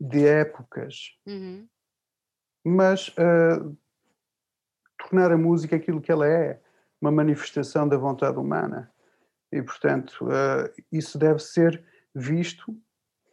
[0.00, 1.18] de épocas.
[1.26, 1.66] Uhum.
[2.64, 3.76] Mas uh,
[5.12, 6.58] tornar a música aquilo que ela é
[6.98, 8.90] uma manifestação da vontade humana.
[9.52, 12.74] E, portanto, uh, isso deve ser visto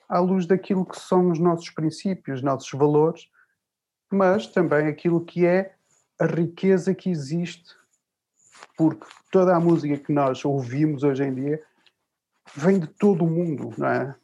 [0.09, 3.29] à luz daquilo que são os nossos princípios, nossos valores,
[4.11, 5.73] mas também aquilo que é
[6.19, 7.73] a riqueza que existe,
[8.75, 11.63] porque toda a música que nós ouvimos hoje em dia
[12.55, 14.15] vem de todo o mundo, não é?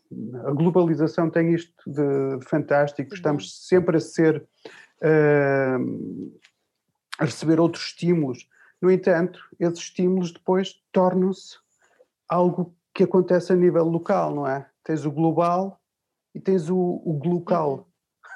[0.46, 4.46] A globalização tem isto de fantástico, estamos sempre a ser
[5.02, 6.36] uh,
[7.20, 8.48] a receber outros estímulos
[8.82, 11.58] no entanto, esses estímulos depois tornam-se
[12.30, 14.70] algo que acontece a nível local, não é?
[14.84, 15.82] Tens o global
[16.34, 17.90] e tens o, o local,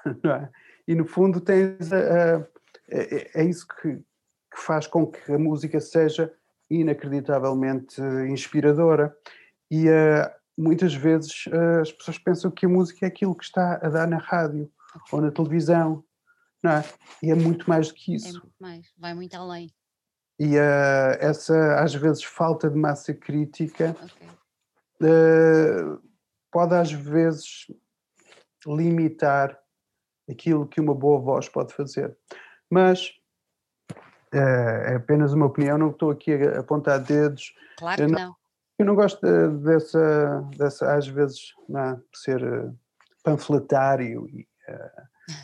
[0.05, 0.19] uhum.
[0.23, 0.49] não é?
[0.87, 2.47] E no fundo tens a, a,
[2.89, 6.33] é, é, isso que, que faz com que a música seja
[6.67, 9.15] inacreditavelmente inspiradora.
[9.69, 13.75] E uh, muitas vezes uh, as pessoas pensam que a música é aquilo que está
[13.75, 14.67] a dar na rádio
[15.11, 16.03] ou na televisão,
[16.63, 16.83] não é?
[17.23, 18.27] E é muito mais do que isso.
[18.27, 19.73] É muito mais, vai muito além.
[20.39, 24.27] E uh, essa, às vezes, falta de massa crítica okay.
[25.01, 26.01] uh,
[26.51, 27.67] pode, às vezes,
[28.65, 29.57] limitar
[30.29, 32.15] aquilo que uma boa voz pode fazer.
[32.69, 33.09] Mas
[34.33, 37.53] uh, é apenas uma opinião, não estou aqui a apontar dedos.
[37.77, 38.35] Claro que não.
[38.77, 42.41] Eu não gosto de, dessa, dessa, às vezes, não, ser
[43.21, 44.47] panfletário e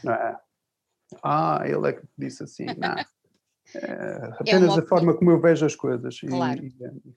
[0.03, 0.39] não é?
[1.23, 2.95] Ah, ele é que disse assim, não.
[3.73, 6.19] É apenas é a forma como eu vejo as coisas.
[6.19, 6.63] Claro.
[6.63, 7.15] E, e,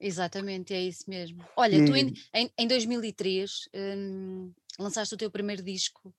[0.00, 1.44] Exatamente, é isso mesmo.
[1.56, 6.14] Olha, e, tu em, em, em 2003 hum, lançaste o teu primeiro disco,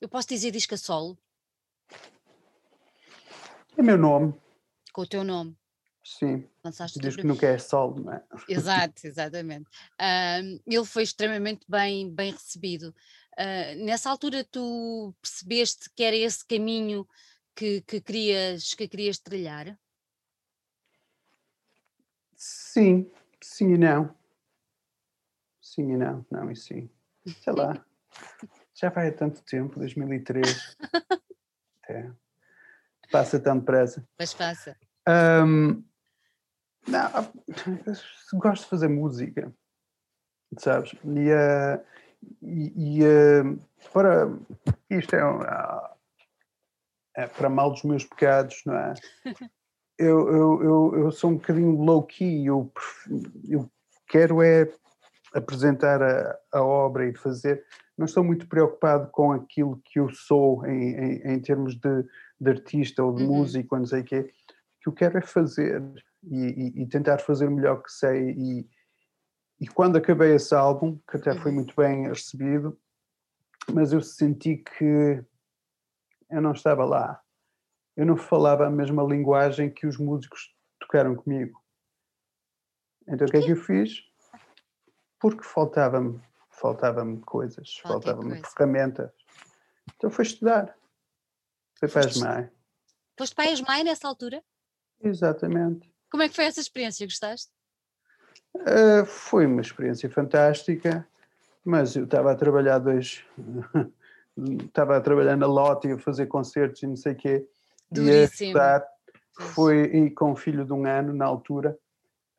[0.00, 1.18] eu posso dizer disco a solo?
[3.76, 4.32] É meu nome.
[4.92, 5.56] Com o teu nome.
[6.04, 6.46] Sim.
[6.64, 8.22] Lançaste Diz que nunca é solo, não é?
[8.48, 9.68] Exato, exatamente.
[10.00, 12.94] Um, ele foi extremamente bem, bem recebido.
[13.38, 17.06] Uh, nessa altura tu percebeste que era esse caminho
[17.54, 19.78] que, que, querias, que querias trilhar?
[22.34, 23.10] Sim,
[23.42, 24.14] sim e não.
[25.60, 26.90] Sim e não, não e sim.
[27.42, 27.84] Sei lá.
[28.74, 30.76] Já vai há tanto tempo, 2003.
[31.82, 32.12] Até.
[33.10, 34.06] Passa tão depressa.
[34.18, 34.76] Mas passa.
[35.08, 35.84] Um,
[36.88, 37.32] não,
[38.34, 39.54] gosto de fazer música,
[40.58, 40.92] sabes?
[40.92, 41.84] E, uh,
[42.42, 43.58] e, e uh,
[43.92, 44.28] para
[44.90, 45.88] isto é, uh,
[47.16, 48.94] é, para mal dos meus pecados, não é?
[49.98, 52.70] Eu, eu, eu, eu sou um bocadinho low-key, eu,
[53.48, 53.66] eu
[54.06, 54.70] quero é
[55.32, 57.64] apresentar a, a, obra e fazer.
[57.96, 62.04] Não estou muito preocupado com aquilo que eu sou em, em, em termos de,
[62.38, 63.38] de, artista ou de uhum.
[63.38, 64.18] músico, não sei o quê.
[64.20, 65.82] O que eu quero é fazer
[66.24, 68.32] e, e, e tentar fazer o melhor que sei.
[68.32, 68.68] E,
[69.60, 71.56] e quando acabei esse álbum, que até foi uhum.
[71.56, 72.78] muito bem recebido,
[73.72, 75.24] mas eu senti que
[76.30, 77.22] eu não estava lá.
[77.96, 81.62] Eu não falava a mesma linguagem que os músicos tocaram comigo.
[83.08, 84.02] Então o que é que eu fiz?
[85.18, 89.10] Porque faltava-me faltava-me coisas, faltava-me ferramentas.
[89.94, 90.76] Então foi estudar.
[91.78, 92.50] Foi para a ESMAI.
[93.18, 94.42] Foste para a ESMAI nessa altura?
[95.00, 95.94] Exatamente.
[96.10, 97.06] Como é que foi essa experiência?
[97.06, 97.52] Gostaste?
[98.62, 101.06] Uh, foi uma experiência fantástica,
[101.64, 103.24] mas eu estava a trabalhar dois,
[104.64, 107.48] estava a trabalhar na Lotte e a fazer concertos e não sei o quê.
[107.90, 108.58] Duríssimo.
[108.58, 111.78] E foi e com um filho de um ano na altura,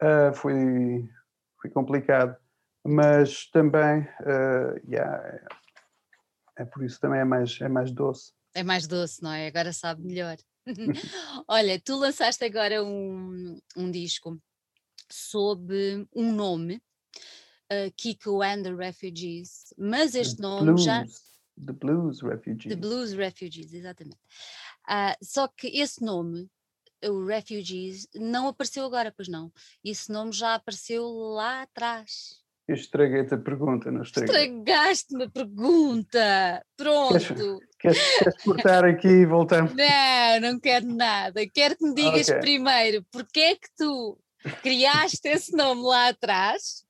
[0.01, 1.07] uh, foi,
[1.61, 2.35] foi complicado.
[2.83, 5.41] Mas também, uh, yeah, é,
[6.59, 8.31] é por isso também é mais, é mais doce.
[8.55, 9.47] É mais doce, não é?
[9.47, 10.37] Agora sabe melhor.
[11.47, 14.39] Olha, tu lançaste agora um, um disco
[15.09, 16.81] sob um nome,
[17.71, 21.05] uh, Kiko and the Refugees, mas este the nome blues, já.
[21.65, 22.69] The Blues Refugees.
[22.69, 24.19] The Blues Refugees, exatamente.
[24.87, 26.47] Uh, só que esse nome,
[27.03, 29.51] o Refugees, não apareceu agora, pois não.
[29.83, 32.41] Esse nome já apareceu lá atrás.
[32.67, 34.35] Eu estraguei-te a pergunta, não estraguei?
[34.35, 36.65] Estragaste-me a pergunta!
[36.75, 37.13] Pronto!
[37.13, 39.73] Queres, queres, queres, cortar aqui e voltamos?
[39.73, 41.47] Não, não quero nada.
[41.47, 42.41] Quero que me digas okay.
[42.41, 44.19] primeiro porque é que tu
[44.61, 46.85] criaste esse nome lá atrás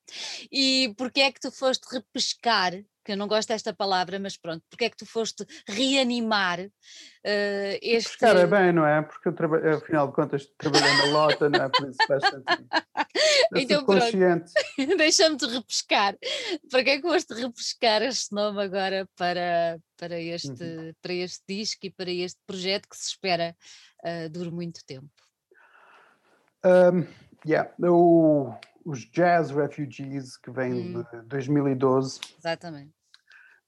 [0.51, 2.73] e porque é que tu foste repescar
[3.07, 7.79] que eu não gosto desta palavra, mas pronto, porque é que tu foste reanimar uh,
[7.81, 8.09] este...
[8.09, 9.01] Pescar é bem, não é?
[9.01, 11.69] Porque eu trabalho, afinal de contas trabalhei na lota, não é?
[11.69, 12.67] Por isso faz sentido.
[13.55, 14.11] então pronto,
[14.97, 16.17] deixa-me-te repescar.
[16.69, 20.93] Para que é que foste repescar este nome agora para, para, este, uhum.
[21.01, 23.55] para este disco e para este projeto que se espera
[24.03, 25.09] uh, dure muito tempo?
[26.65, 27.07] Um,
[27.47, 28.53] yeah, o,
[28.85, 31.03] os Jazz Refugees, que vem hum.
[31.11, 32.19] de 2012.
[32.37, 32.91] Exatamente.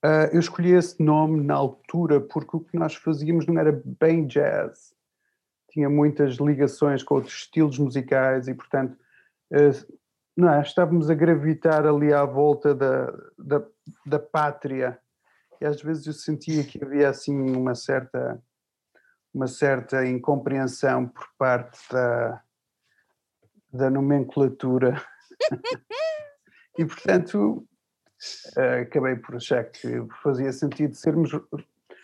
[0.04, 4.26] Uh, eu escolhi esse nome na altura porque o que nós fazíamos não era bem
[4.26, 4.94] jazz.
[5.72, 8.98] Tinha muitas ligações com outros estilos musicais e, portanto,
[9.54, 10.00] uh,
[10.38, 13.62] não é, estávamos a gravitar ali à volta da, da,
[14.06, 14.98] da pátria.
[15.60, 18.42] E às vezes eu sentia que havia assim uma certa
[19.32, 22.42] uma certa incompreensão por parte da,
[23.72, 25.02] da nomenclatura.
[26.78, 27.68] e portanto
[28.58, 31.32] uh, acabei por achar que fazia sentido sermos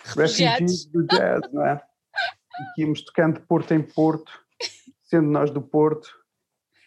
[0.03, 1.81] refugees do jazz, não é?
[2.59, 4.31] E que íamos tocando de Porto em Porto,
[5.03, 6.07] sendo nós do Porto,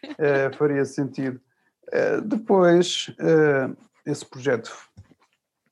[0.05, 1.41] uh, faria sentido.
[1.89, 3.11] Uh, depois,
[4.07, 4.71] esse projeto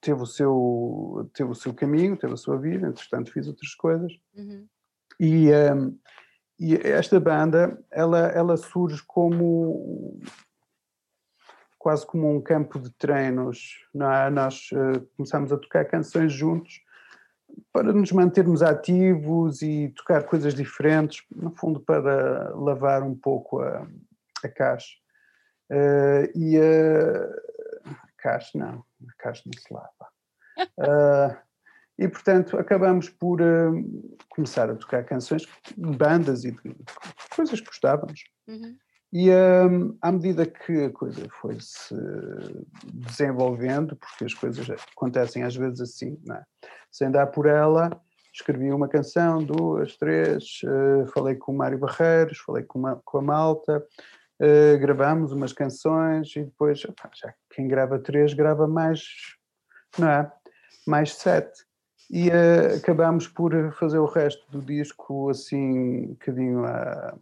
[0.01, 4.13] teve o, seu, teve o seu caminho, teve a sua vida, entretanto fiz outras coisas.
[4.35, 4.67] Uhum.
[5.19, 5.99] E, um,
[6.59, 10.21] e esta banda, ela, ela surge como
[11.79, 13.87] quase como um campo de treinos.
[13.95, 14.31] É?
[14.31, 16.81] Nós uh, começámos a tocar canções juntos
[17.73, 23.87] para nos mantermos ativos e tocar coisas diferentes, no fundo para lavar um pouco a,
[24.43, 24.97] a caixa.
[25.71, 30.09] Uh, e a caixa, não, a caixa não se lava.
[30.79, 31.37] Uh,
[31.99, 36.77] e portanto acabamos por uh, começar a tocar canções de bandas e de
[37.35, 38.25] coisas que gostávamos.
[38.47, 38.77] Uhum.
[39.13, 41.95] E um, à medida que a coisa foi se
[42.93, 46.45] desenvolvendo, porque as coisas acontecem às vezes assim, não é?
[46.91, 47.91] sem dar por ela,
[48.33, 53.19] escrevi uma canção, duas, três, uh, falei com o Mário Barreiros, falei com, uma, com
[53.19, 53.87] a Malta,
[54.41, 59.03] uh, gravamos umas canções e depois, opa, já quem grava três grava mais,
[59.99, 60.33] não é?
[60.87, 61.66] Mais sete.
[62.11, 67.17] E uh, acabamos por fazer o resto do disco assim, um bocadinho a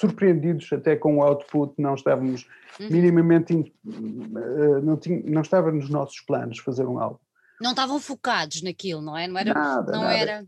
[0.00, 2.48] surpreendidos até com o output, não estávamos
[2.80, 2.88] uhum.
[2.90, 7.18] minimamente, uh, não, tinha, não estava nos nossos planos fazer um álbum.
[7.60, 9.28] Não estavam focados naquilo, não é?
[9.28, 9.52] Não era.
[9.52, 10.16] Nada, não nada.
[10.16, 10.46] era.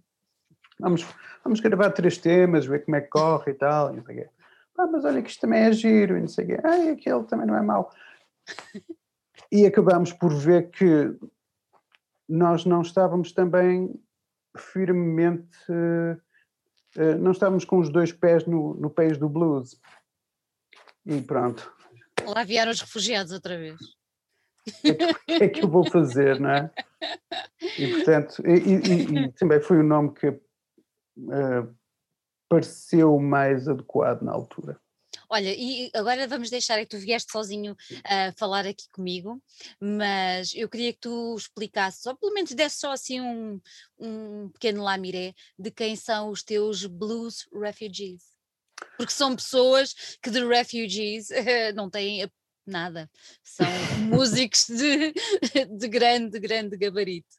[0.81, 1.07] Vamos,
[1.45, 4.19] vamos gravar três temas, ver como é que corre e tal, e não sei o
[4.19, 4.29] quê.
[4.79, 6.59] Ah, mas olha que isto também é giro, e não sei o quê.
[6.65, 7.91] Ah, aquele também não é mau.
[9.53, 11.15] e acabamos por ver que
[12.33, 13.95] nós não estávamos também
[14.57, 16.21] firmemente uh,
[17.19, 19.81] não estávamos com os dois pés no, no país do blues.
[21.07, 21.73] E pronto.
[22.25, 23.81] Lá vieram os refugiados outra vez.
[23.81, 26.71] O é que, é que eu vou fazer, não é?
[27.79, 31.75] E portanto, e, e, e também foi o nome que uh,
[32.49, 34.79] pareceu mais adequado na altura.
[35.35, 37.75] Olha, e agora vamos deixar que tu vieste sozinho
[38.05, 39.43] a falar aqui comigo,
[39.81, 43.59] mas eu queria que tu explicasses, ou pelo menos desse só assim um,
[43.99, 48.25] um pequeno lamiré de quem são os teus blues refugees.
[48.99, 51.29] Porque são pessoas que de refugees
[51.75, 52.31] não têm
[52.67, 53.11] nada,
[53.43, 53.67] são
[54.05, 55.15] músicos de,
[55.79, 57.39] de grande, grande gabarito.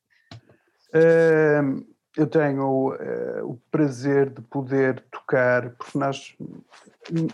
[0.89, 6.35] Uh, eu tenho uh, o prazer de poder tocar, porque nós,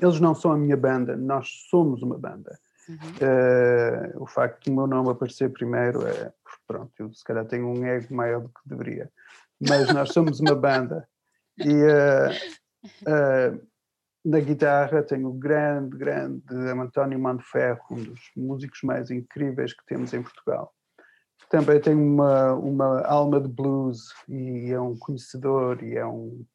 [0.01, 2.57] eles não são a minha banda, nós somos uma banda.
[2.88, 2.95] Uhum.
[2.95, 6.32] Uh, o facto do meu nome aparecer primeiro é,
[6.65, 9.11] pronto, eu se calhar tenho um ego maior do que deveria,
[9.59, 11.07] mas nós somos uma banda.
[11.57, 11.84] E
[13.05, 13.61] uh,
[14.23, 20.13] na guitarra tenho o grande, grande António Manferro, um dos músicos mais incríveis que temos
[20.13, 20.73] em Portugal
[21.49, 26.45] também tem uma, uma alma de blues e é um conhecedor e é um,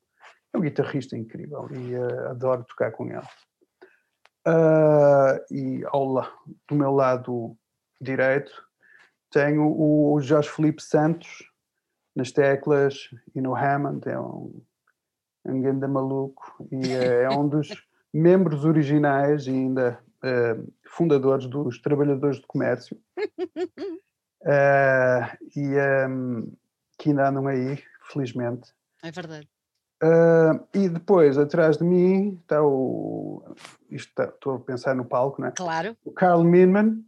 [0.52, 3.26] é um guitarrista incrível e uh, adoro tocar com ele.
[4.46, 6.22] Uh, e ao,
[6.68, 7.56] do meu lado
[8.00, 8.52] direito
[9.30, 11.50] tenho o Jorge Felipe Santos
[12.14, 14.62] nas teclas e no Hammond, é um,
[15.44, 17.68] um grande maluco e é, é um dos
[18.14, 22.96] membros originais e ainda uh, fundadores dos Trabalhadores do Comércio.
[24.44, 26.52] Uh, e um, ehm,
[26.98, 28.72] que ainda andam aí, felizmente.
[29.02, 29.48] É verdade.
[30.02, 33.42] Uh, e depois, atrás de mim, está o.
[33.90, 35.52] Está, estou a pensar no palco, não é?
[35.52, 35.96] Claro.
[36.04, 37.02] O Carl Minman,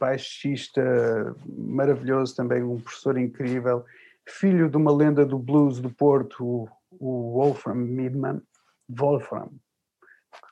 [0.00, 0.82] baixista
[1.46, 3.84] maravilhoso, também um professor incrível,
[4.26, 8.42] filho de uma lenda do blues do Porto, o, o Wolfram Midman.
[8.88, 9.50] Wolfram,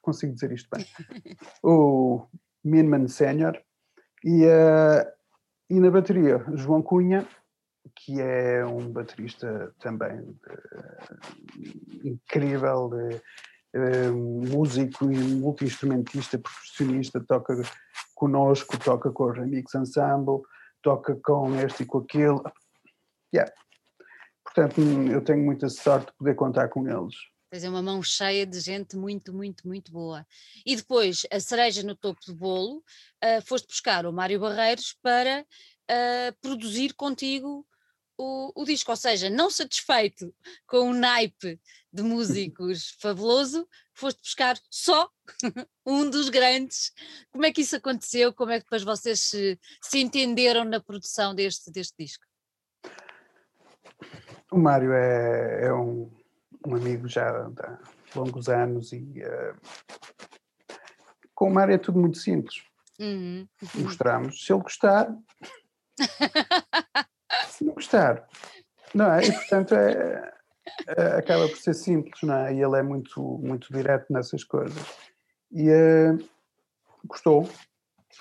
[0.02, 0.86] consigo dizer isto bem.
[1.62, 2.24] o
[2.62, 3.60] Minman Senior.
[4.24, 5.19] E, uh,
[5.70, 7.24] e na bateria, João Cunha,
[7.94, 17.54] que é um baterista também uh, incrível, uh, músico e multi-instrumentista, profissionista, toca
[18.16, 20.42] conosco, toca com o Remix Ensemble,
[20.82, 22.40] toca com este e com aquele.
[23.32, 23.52] Yeah.
[24.44, 27.14] Portanto, eu tenho muita sorte de poder contar com eles.
[27.50, 30.24] Tens uma mão cheia de gente muito, muito, muito boa.
[30.64, 35.44] E depois, a cereja no topo do bolo, uh, foste buscar o Mário Barreiros para
[35.90, 37.66] uh, produzir contigo
[38.16, 38.92] o, o, disco.
[38.92, 40.32] Ou seja, não satisfeito
[40.64, 41.60] com o naipe
[41.92, 45.10] de músicos fabuloso, foste buscar só
[45.84, 46.92] um dos grandes.
[47.32, 48.32] Como é que isso aconteceu?
[48.32, 52.24] Como é que depois vocês se, se entenderam na produção deste, deste disco?
[54.52, 56.19] O Mário é, é um
[56.66, 57.78] um amigo já há
[58.14, 59.56] longos anos e uh,
[61.34, 62.62] com o Mário é tudo muito simples.
[62.98, 63.48] Uhum.
[63.76, 64.44] Mostramos.
[64.44, 65.08] Se ele gostar,
[67.48, 68.28] se não gostar,
[68.94, 69.24] não é?
[69.24, 70.34] E portanto é,
[70.86, 72.54] é, acaba por ser simples, não é?
[72.54, 74.84] E ele é muito, muito direto nessas coisas.
[75.50, 76.28] E uh,
[77.06, 77.48] gostou.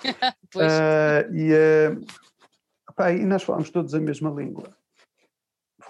[0.50, 0.72] pois.
[0.72, 2.06] Uh, e, uh,
[2.88, 4.79] opa, e nós falamos todos a mesma língua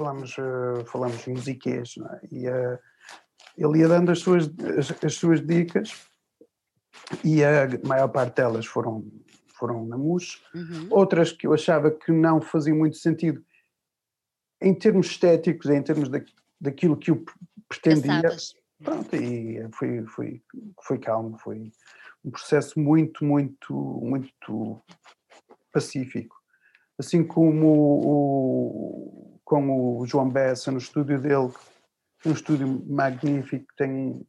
[0.00, 2.28] falamos, uh, falamos musiquês, é?
[2.32, 2.78] e uh,
[3.58, 6.08] ele ia dando as suas, as, as, suas dicas
[7.22, 9.06] e a maior parte delas foram,
[9.58, 10.42] foram na MUS.
[10.54, 10.88] Uhum.
[10.90, 13.44] Outras que eu achava que não faziam muito sentido
[14.62, 16.22] em termos estéticos, em termos da,
[16.58, 17.22] daquilo que eu
[17.68, 18.22] pretendia.
[18.82, 20.42] Pronto, e foi, foi,
[20.82, 21.70] foi calmo, foi
[22.24, 24.80] um processo muito, muito, muito
[25.70, 26.40] pacífico.
[26.98, 31.50] Assim como o, como o João Bessa no estúdio dele,
[32.24, 34.24] um estúdio magnífico, tem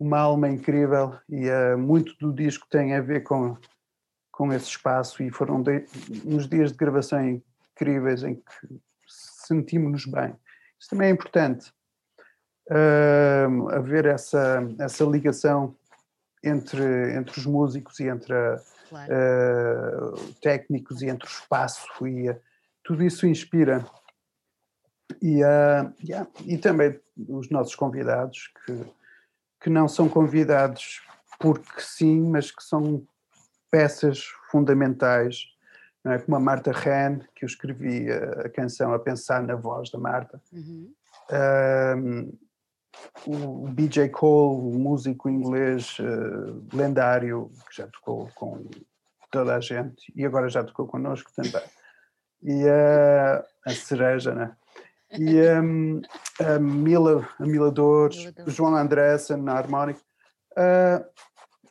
[0.00, 3.54] uma alma incrível e uh, muito do disco tem a ver com,
[4.32, 5.84] com esse espaço e foram de,
[6.24, 7.42] uns dias de gravação
[7.74, 10.34] incríveis em que sentimos-nos bem.
[10.80, 11.70] Isso também é importante,
[12.70, 15.76] uh, haver essa, essa ligação
[16.42, 19.12] entre, entre os músicos e entre a, Claro.
[19.12, 22.40] uh, técnicos e entre o espaço e uh,
[22.84, 23.84] tudo isso inspira.
[25.22, 26.98] E, uh, yeah, e também
[27.28, 28.84] os nossos convidados, que,
[29.60, 31.02] que não são convidados
[31.38, 33.06] porque sim, mas que são
[33.70, 35.44] peças fundamentais,
[36.02, 36.18] não é?
[36.18, 40.40] como a Marta Ren, que eu escrevi a, canção a pensar na voz da Marta.
[40.52, 40.92] Uhum.
[41.32, 42.38] Um,
[43.26, 48.64] o BJ Cole, músico inglês uh, lendário, que já tocou com
[49.30, 51.62] toda a gente e agora já tocou connosco também.
[52.42, 54.56] E uh, a cereja, né?
[55.12, 56.00] E um,
[56.44, 58.32] a Mila, a Mila Dores.
[58.46, 60.00] João Andressa na harmónica.
[60.52, 61.04] Uh,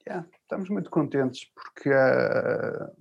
[0.07, 2.95] yeah, estamos muito contentes porque uh,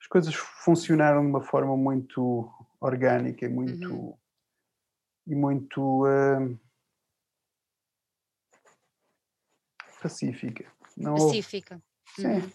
[0.00, 3.92] as coisas funcionaram de uma forma muito orgânica e muito.
[3.92, 4.18] Uhum.
[5.26, 6.58] E muito uh,
[10.02, 10.70] pacífica.
[10.96, 11.82] Não houve- Pacífica.
[12.14, 12.52] Sim.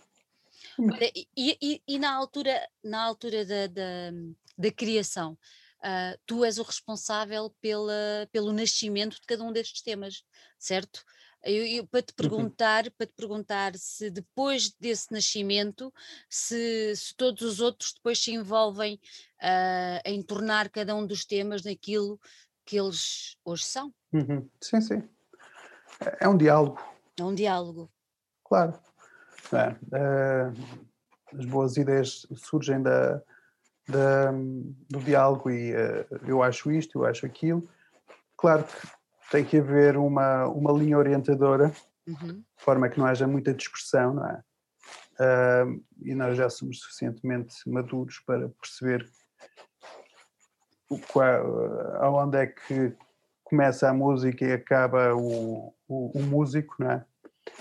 [0.77, 0.93] Uhum.
[0.93, 4.11] Olha, e, e- e na altura, na altura da, da,
[4.57, 5.37] da criação,
[5.81, 10.23] ah, tu és o responsável pela, pelo nascimento de cada um destes temas,
[10.57, 11.03] certo?
[11.43, 15.93] Eu, eu- para te perguntar, para te perguntar se depois desse nascimento,
[16.29, 18.99] se, se todos os outros depois se envolvem
[19.41, 22.19] ah, em tornar cada um dos temas naquilo
[22.65, 23.93] que eles hoje são.
[24.11, 24.49] Uhum.
[24.61, 25.09] Sim, sim.
[26.01, 26.79] É- É um diálogo,
[27.17, 27.89] É um diálogo.
[28.43, 28.77] claro.
[29.53, 30.51] É, eh,
[31.37, 33.21] as boas ideias surgem da,
[33.89, 34.31] da-
[34.89, 37.67] do diálogo e eh, eu acho isto, eu acho aquilo.
[38.37, 38.87] Claro que
[39.31, 41.71] tem que haver uma, uma linha orientadora,
[42.07, 42.39] Uhum.
[42.57, 44.41] de forma que não haja muita dispersão, não é?
[45.19, 45.65] Ah,
[46.01, 49.07] e nós já somos suficientemente maduros para perceber
[50.89, 51.45] o qual,
[52.01, 52.95] aonde é que
[53.43, 57.05] começa a música e acaba o, o, o músico, não é?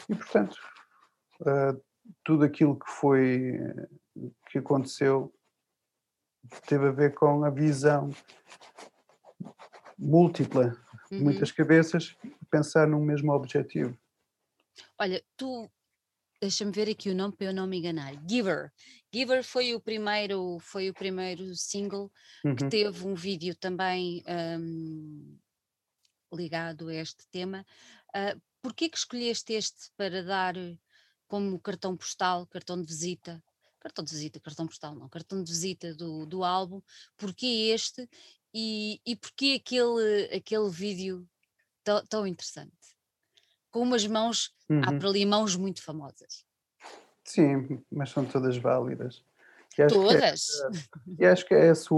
[0.08, 0.56] E portanto,
[1.44, 1.74] ah,
[2.24, 3.58] tudo aquilo que foi,
[4.50, 5.30] que aconteceu,
[6.66, 8.10] teve a ver com a visão
[9.98, 10.70] múltipla
[11.10, 11.24] de Uhum.
[11.24, 12.16] muitas cabeças
[12.50, 13.96] pensar num mesmo objetivo.
[14.98, 15.70] Olha, tu
[16.40, 18.12] deixa-me ver aqui o nome para eu não me enganar.
[18.28, 18.72] Giver.
[19.12, 22.10] Giver foi o primeiro, foi o primeiro single
[22.56, 22.68] que Uhum.
[22.68, 24.22] teve um vídeo também
[24.58, 25.36] hum,
[26.32, 27.66] ligado a este tema.
[28.14, 30.54] Uh, Porquê que escolheste este para dar
[31.28, 33.42] como cartão postal, cartão de visita?
[33.80, 36.80] Cartão de visita, cartão postal não, cartão de visita do, do álbum.
[37.16, 38.08] Porquê este
[38.52, 41.26] e, e porquê aquele, aquele vídeo
[41.84, 42.72] tão, tão interessante?
[43.70, 44.98] Com umas mãos Há Uhum.
[44.98, 46.44] por ali mãos muito famosas.
[47.24, 49.24] Sim, mas são todas válidas.
[49.78, 50.46] E é- Todas?
[51.18, 51.96] E acho que é essa o,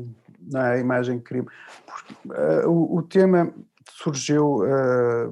[0.00, 1.44] o- não é, a imagem que queria.
[1.44, 3.54] Porque, eh, o, o tema
[3.90, 5.30] surgiu eh,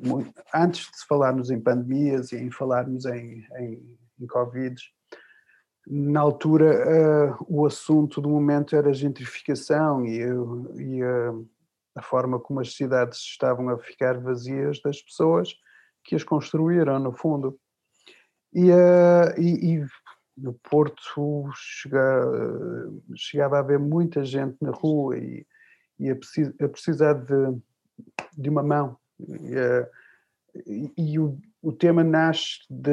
[0.00, 4.76] mu- antes de se falarmos em pandemias e em falarmos em, em, em Covid.
[5.86, 10.20] Na altura, eh, o assunto do momento era a gentrificação e,
[10.76, 11.34] e a,
[11.96, 15.52] a forma como as cidades estavam a ficar vazias das pessoas
[16.04, 17.58] que as construíram, no fundo.
[18.54, 19.86] E, eh, e- e
[20.36, 22.26] no Porto chega-
[23.16, 25.44] chegava a haver muita gente na rua e,
[25.98, 27.58] e a, precis- a precisar de,
[28.38, 28.96] de uma mão.
[29.20, 29.88] E-
[30.96, 32.90] e o, o tema nasce de,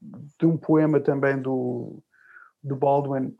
[0.00, 2.02] de um poema também do,
[2.62, 3.36] do Baldwin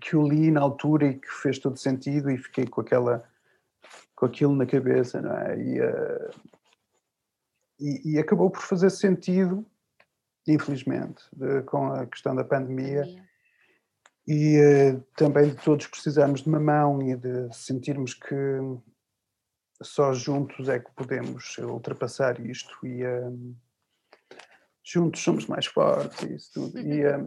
[0.00, 3.24] que eu li na altura e que fez todo sentido e fiquei com aquela
[4.14, 5.58] com aquilo na cabeça, não é?
[5.58, 6.30] E, eh,
[7.80, 9.64] e, e acabou por fazer sentido,
[10.46, 13.04] infelizmente, de- com a questão da pandemia
[14.28, 18.34] e eh, também de todos precisarmos de uma mão e de sentirmos que
[19.82, 23.30] só juntos é que podemos ultrapassar isto e eh,
[24.92, 26.78] juntos somos mais fortes e isso tudo.
[26.78, 27.24] E eh,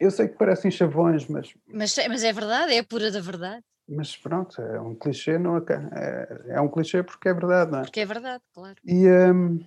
[0.00, 3.20] eu sei que parecem chavões, mas, Mas, é- mas é verdade, é a pura da
[3.20, 3.62] verdade.
[3.88, 7.78] mas pronto, é um clichê, não aca- é, é um clichê porque é verdade, não
[7.80, 7.82] é?
[7.82, 8.76] Porque é verdade, claro.
[8.84, 9.60] E, hum,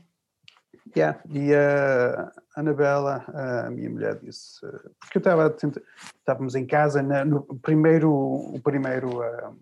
[0.96, 1.22] Yeah.
[1.30, 4.60] E a Anabela, a minha mulher, disse,
[5.00, 5.82] porque eu estava tentar,
[6.18, 9.56] estávamos em casa na, no primeiro, o primeiro uh,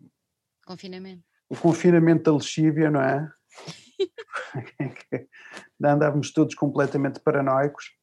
[0.65, 1.22] confinamento.
[1.49, 3.30] O confinamento da lexívia, não é?
[5.84, 7.95] Andávamos todos completamente paranoicos.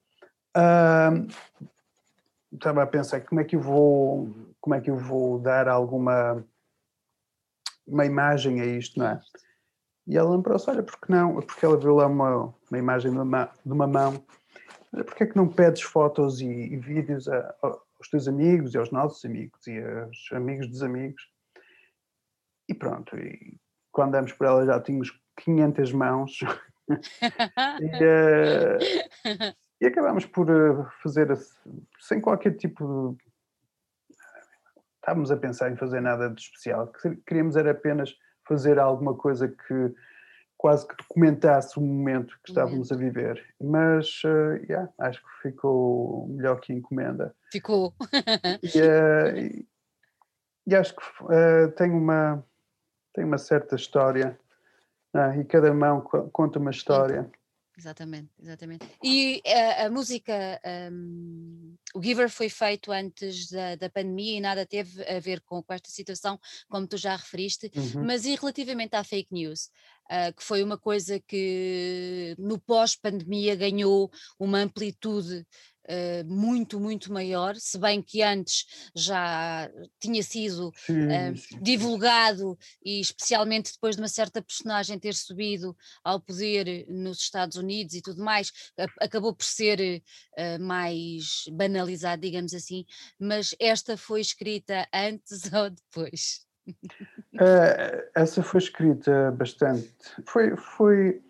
[0.56, 1.26] Uh,
[2.52, 6.44] estava a pensar como é que eu vou, como é que eu vou dar alguma
[7.86, 9.20] uma imagem a isto, não é?
[10.06, 11.40] E ela lembrou-se, olha, porque não?
[11.40, 14.24] Porque ela viu lá uma, uma imagem de uma, de uma mão.
[14.92, 18.78] Olha, porque é que não pedes fotos e, e vídeos a, aos teus amigos e
[18.78, 21.22] aos nossos amigos e aos amigos dos amigos?
[22.68, 23.58] E pronto, e
[23.92, 26.38] quando andamos por ela já tínhamos 500 mãos.
[26.88, 31.36] e, uh, e acabámos por uh, fazer
[32.00, 33.24] sem qualquer tipo de...
[34.96, 36.90] Estávamos a pensar em fazer nada de especial.
[37.26, 38.14] Queríamos era apenas
[38.46, 39.94] fazer alguma coisa que
[40.64, 43.44] quase que documentasse o momento que estávamos a viver.
[43.60, 47.34] Mas uh, yeah, acho que ficou melhor que encomenda.
[47.52, 47.92] Ficou.
[48.62, 49.68] e, uh, e,
[50.66, 52.42] e, acho que uh, tem, uma,
[53.12, 54.38] tem uma certa história.
[55.14, 55.40] É?
[55.40, 56.00] e cada mão
[56.32, 57.30] conta uma história.
[57.76, 58.86] Exatamente, exatamente.
[59.02, 60.60] E a, a música,
[60.92, 65.60] um, o Giver foi feito antes da, da pandemia e nada teve a ver com,
[65.60, 66.38] com esta situação,
[66.68, 68.04] como tu já referiste, uhum.
[68.04, 69.70] mas e relativamente à fake news,
[70.04, 74.08] uh, que foi uma coisa que no pós-pandemia ganhou
[74.38, 75.44] uma amplitude
[75.86, 78.64] Uh, muito, muito maior, se bem que antes
[78.94, 79.70] já
[80.00, 81.58] tinha sido sim, sim.
[81.60, 87.94] divulgado e especialmente depois de uma certa personagem ter subido ao poder nos Estados Unidos
[87.94, 88.50] e tudo mais,
[88.98, 90.02] acabou por ser
[90.60, 92.86] mais banalizado, digamos assim,
[93.18, 96.46] mas esta foi escrita antes ou depois?
[98.14, 101.22] essa foi escrita bastante, foi, foi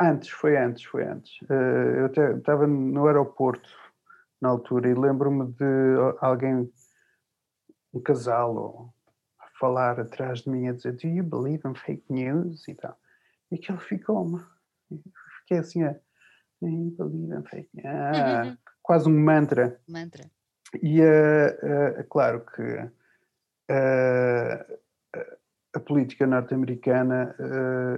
[0.00, 1.40] Antes, foi antes, foi antes.
[1.42, 3.68] Uh, eu até estava no aeroporto
[4.40, 6.70] na altura e lembro-me de alguém,
[7.92, 8.92] um casal,
[9.40, 12.66] a falar atrás de mim a dizer Do you believe in fake news?
[12.66, 12.98] e tal.
[13.50, 14.42] E aquilo ficou-me.
[15.40, 15.92] Fiquei assim a.
[16.60, 17.86] Do you believe in fake news?
[17.86, 19.80] Ah, quase um mantra.
[19.88, 20.28] Mantra.
[20.82, 22.62] E uh, uh, claro que.
[23.70, 24.84] Uh,
[25.74, 27.34] a política norte-americana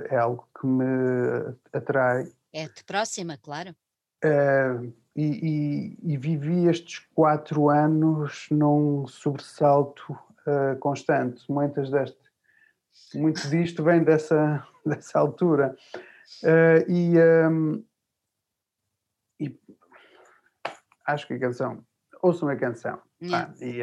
[0.08, 2.32] é algo que me atrai.
[2.52, 3.74] É-te próxima, claro.
[4.24, 11.50] Uh, e, e, e, vivi estes quatro anos num sobressalto uh, constante.
[11.50, 12.18] Muitas deste,
[13.14, 15.76] muito disto vem dessa, dessa altura.
[16.88, 17.14] e,
[17.48, 17.84] um,
[19.38, 19.58] e,
[21.06, 21.84] acho que a canção,
[22.22, 23.54] ouçam a canção, yeah.
[23.60, 23.80] e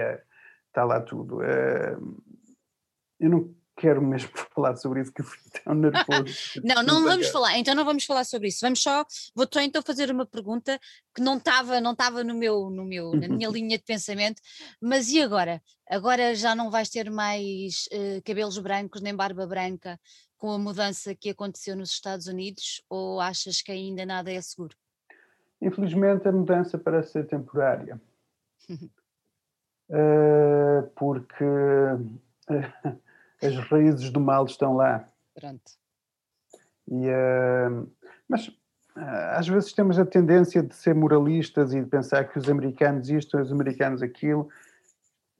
[0.68, 1.42] está lá tudo.
[1.44, 6.62] eu não quero mesmo falar sobre isso que eu fui tão nervoso.
[6.64, 8.60] não, não vamos falar, então não vamos falar sobre isso.
[8.62, 9.06] Vamos só,
[9.36, 10.80] vou só então fazer uma pergunta
[11.14, 14.42] que não estava não estava no meu, no meu, na minha linha de pensamento,
[14.82, 15.62] mas e agora?
[15.90, 20.00] Agora já não vais ter mais uh, cabelos brancos nem barba branca
[20.38, 24.76] com a mudança que aconteceu nos Estados Unidos ou achas que ainda nada é seguro?
[25.62, 28.02] Infelizmente a mudança parece ser temporária.
[29.90, 33.00] uh, porque uh,
[33.46, 35.08] as raízes do mal estão lá.
[35.36, 35.72] Pronto.
[36.88, 37.92] E, uh,
[38.28, 42.50] mas uh, às vezes temos a tendência de ser moralistas e de pensar que os
[42.50, 44.50] americanos isto, os americanos aquilo.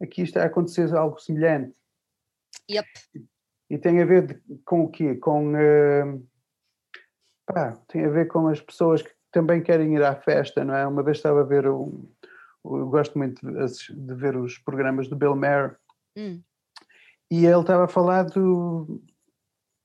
[0.02, 1.74] Aqui está a acontecer algo semelhante.
[2.70, 2.88] Yep.
[3.70, 5.16] E tem a ver de, com o quê?
[5.16, 5.54] Com.
[5.54, 6.28] Uh,
[7.46, 10.86] pá, tem a ver com as pessoas que também querem ir à festa, não é?
[10.86, 12.08] Uma vez estava a ver um.
[12.66, 15.78] Eu gosto muito de, de ver os programas do Bill Maher.
[16.18, 16.42] Hum
[17.32, 19.02] e ele estava a falar do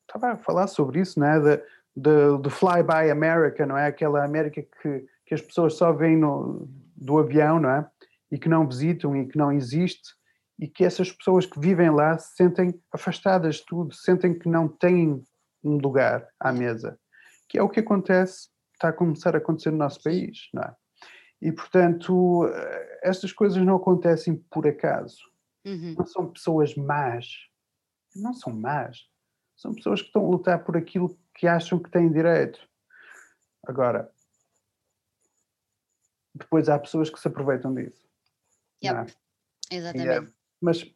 [0.09, 1.63] estava a falar sobre isso, não é?
[1.95, 3.87] Do, Fly By America, não é?
[3.87, 7.87] Aquela América que, que as pessoas só veem no, do avião, não é?
[8.31, 10.15] E que não visitam e que não existe,
[10.59, 14.69] e que essas pessoas que vivem lá se sentem afastadas de tudo, sentem que não
[14.69, 15.23] têm
[15.63, 16.99] um lugar à mesa,
[17.49, 20.75] que é o que acontece, está a começar a acontecer no nosso país, não é?
[21.41, 25.19] E portanto, eh, estas coisas não acontecem por acaso
[25.69, 25.95] Uhum.
[25.99, 27.27] Não são pessoas más.
[28.17, 29.07] Não são más.
[29.57, 32.61] São pessoas que estão a lutar por aquilo que acham que têm direito.
[33.67, 34.11] Agora,
[36.35, 38.09] depois há pessoas que se aproveitam disso.
[38.83, 39.13] Yep.
[39.71, 39.77] É?
[39.77, 40.33] Exatamente.
[40.61, 40.87] mas.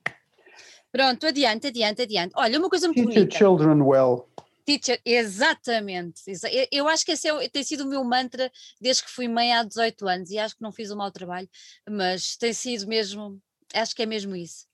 [0.91, 2.33] Pronto, adiante, adiante, adiante.
[2.37, 3.37] Olha, uma coisa muito Teach bonita.
[3.37, 4.29] children well.
[4.64, 6.23] Teacher, exatamente.
[6.70, 8.51] Eu acho que esse é, tem sido o meu mantra
[8.81, 11.49] desde que fui mãe há 18 anos e acho que não fiz um mau trabalho,
[11.89, 13.43] mas tem sido mesmo
[13.75, 14.66] acho que é mesmo isso.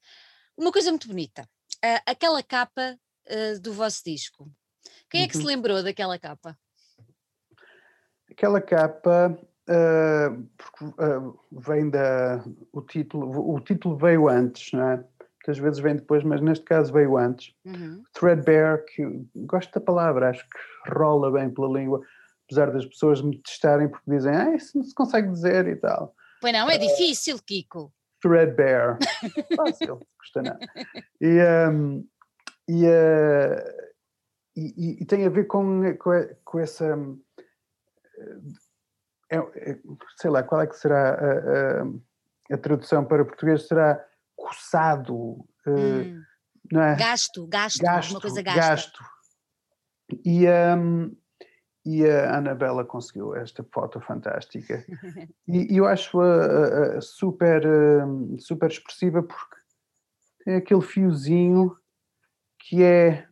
[0.56, 1.42] Uma coisa muito bonita,
[1.84, 4.50] uh, aquela capa uh, do vosso disco.
[5.10, 5.42] Quem é que uhum.
[5.42, 6.56] se lembrou daquela capa?
[8.38, 9.36] aquela capa
[9.68, 10.84] uh, porque,
[11.50, 15.04] vem da o título, o título veio antes, não é?
[15.42, 17.52] Que às vezes vem depois, mas neste caso veio antes.
[17.64, 18.02] Uhum.
[18.12, 19.02] Threadbare, que
[19.34, 22.00] gosto da palavra, acho que rola bem pela língua,
[22.44, 26.14] apesar das pessoas me testarem porque dizem, ah, isso não se consegue dizer e tal.
[26.40, 27.92] Pois não, é difícil, Kiko.
[28.20, 28.98] Threadbare.
[29.56, 30.58] Fácil, custa nada.
[31.20, 31.40] E,
[31.70, 32.06] um,
[32.68, 33.88] e, uh,
[34.56, 36.10] e, e, tem a ver com, com,
[36.44, 36.96] com essa.
[36.96, 37.22] Hum,
[39.30, 39.78] é, é,
[40.16, 43.66] sei lá, qual é que será a, a, a tradução para português?
[43.68, 44.04] Será
[44.36, 46.22] coçado, uh, hum.
[46.72, 46.96] não é?
[46.96, 48.60] Gasto, gasto, gasto, uma coisa gasta.
[48.60, 49.04] gasto.
[50.24, 51.14] E, um,
[51.90, 54.84] e a Anabela conseguiu esta foto fantástica.
[55.48, 59.56] e, eu acho a, a, super, hum, super expressiva porque
[60.44, 61.74] tem aquele fiozinho
[62.58, 63.26] que é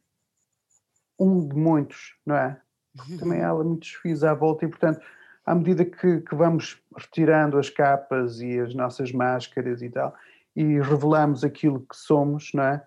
[1.19, 2.59] um de muitos, não é?
[2.97, 5.05] Porque também há muitos fios à volta e, portanto,
[5.45, 10.15] à medida que, que, vamos retirando as capas e as nossas máscaras e tal,
[10.57, 12.87] e revelamos aquilo que somos, não é?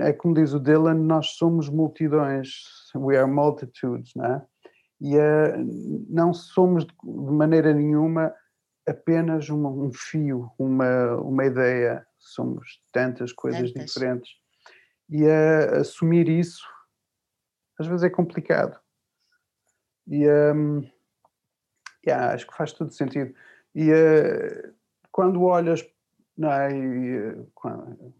[0.00, 2.64] É como diz o Dylan, nós somos multidões,
[2.96, 4.46] we are multitudes, não é?
[5.00, 8.34] E uh, não somos de maneira nenhuma
[8.86, 13.86] apenas uma, um fio, uma, uma ideia, somos tantas coisas tantas.
[13.86, 14.30] diferentes.
[15.08, 16.66] E uh, assumir isso
[17.80, 18.78] às vezes é complicado.
[20.06, 20.86] E um,
[22.06, 23.34] yeah, acho que faz todo sentido.
[23.74, 24.74] E uh,
[25.10, 25.88] quando olhas,
[26.36, 28.14] não é, e, quando,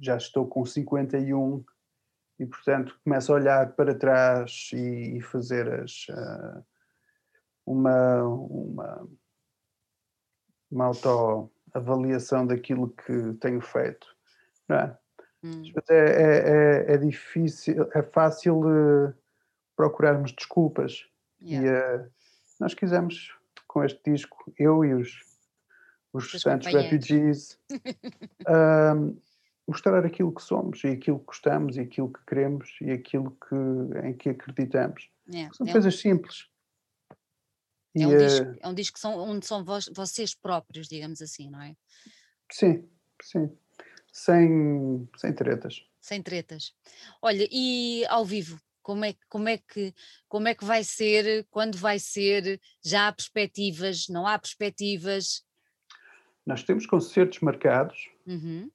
[0.00, 1.64] já estou com 51
[2.38, 6.64] e portanto começo a olhar para trás e, e fazer as, uh,
[7.66, 9.08] uma, uma,
[10.70, 14.06] uma autoavaliação daquilo que tenho feito.
[14.68, 14.98] Não é?
[15.42, 15.62] Hum.
[15.90, 19.14] É, é, é, é, difícil, é fácil uh,
[19.76, 21.06] procurarmos desculpas.
[21.40, 21.66] Yeah.
[21.66, 22.10] E uh,
[22.60, 25.20] nós quisemos, com este disco, eu e os,
[26.12, 27.58] os restantes refugees,
[28.48, 29.16] uh,
[29.66, 34.06] mostrar aquilo que somos e aquilo que gostamos e aquilo que queremos e aquilo que,
[34.06, 35.10] em que acreditamos.
[35.28, 35.52] Yeah.
[35.54, 35.98] São é coisas um...
[35.98, 36.48] simples.
[37.98, 41.48] É um, e, disco, é um disco são, onde são vós, vocês próprios, digamos assim,
[41.50, 41.74] não é?
[42.52, 42.86] Sim,
[43.22, 43.50] sim
[44.16, 45.84] sem, sem tretas.
[46.00, 46.74] Sem tretas.
[47.20, 49.94] Olha, e ao vivo, como é, como, é que,
[50.26, 55.44] como é que vai ser, quando vai ser, já há perspectivas, não há perspectivas?
[56.46, 58.70] Nós temos concertos marcados, uhum.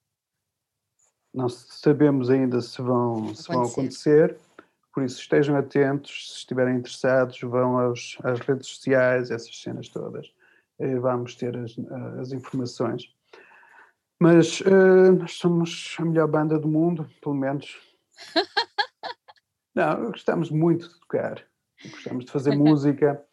[1.34, 4.38] Não sabemos ainda se vão, se vão acontecer,
[4.94, 10.34] por isso estejam atentos, se estiverem interessados, vão aos, às redes sociais, essas cenas todas,
[10.80, 11.76] eh, vamos ter as,
[12.20, 13.14] as informações.
[14.20, 17.76] Mas uh, nós somos a melhor banda do mundo, pelo menos.
[19.74, 21.42] Não, gostamos muito de tocar,
[21.84, 23.24] gostamos de fazer música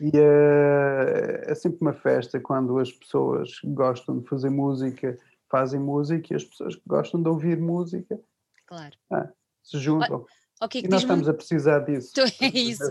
[0.00, 5.18] e uh, é sempre uma festa quando as pessoas gostam de fazer música,
[5.50, 8.20] fazem música e as pessoas que gostam de ouvir música
[8.66, 8.96] claro.
[9.12, 9.28] ah,
[9.62, 10.26] se juntam.
[10.60, 12.12] Okay, e nós estamos a precisar disso.
[12.42, 12.82] é isso.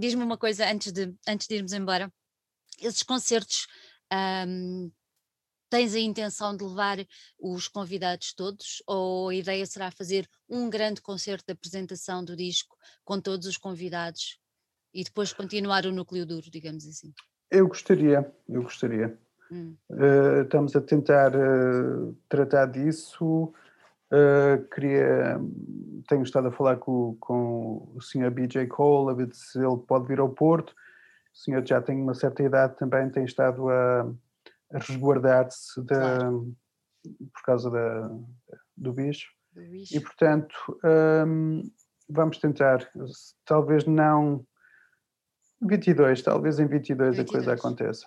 [0.00, 2.12] Diz-me uma coisa antes de, antes de irmos embora.
[2.80, 3.66] Esses concertos
[4.48, 4.90] um,
[5.72, 6.98] Tens a intenção de levar
[7.40, 12.76] os convidados todos ou a ideia será fazer um grande concerto de apresentação do disco
[13.02, 14.38] com todos os convidados
[14.92, 17.14] e depois continuar o núcleo duro, digamos assim?
[17.50, 19.18] Eu gostaria, eu gostaria.
[19.52, 19.76] Hum.
[19.90, 23.52] Uh, estamos a tentar uh, tratar disso.
[24.10, 25.40] Uh, queria,
[26.08, 28.30] tenho estado a falar com, com o Sr.
[28.30, 30.70] BJ Cole, a ver se ele pode vir ao Porto.
[30.70, 34.06] O senhor já tem uma certa idade também, tem estado a
[34.72, 36.54] a resguardar-se claro.
[37.02, 38.08] por causa da,
[38.76, 39.28] do bicho.
[39.52, 39.96] do, bicho.
[39.96, 40.54] E, portanto,
[41.26, 41.62] um,
[42.08, 42.90] vamos tentar,
[43.44, 44.44] talvez não
[45.60, 47.18] 22, talvez em 22, 22.
[47.18, 48.06] a coisa aconteça.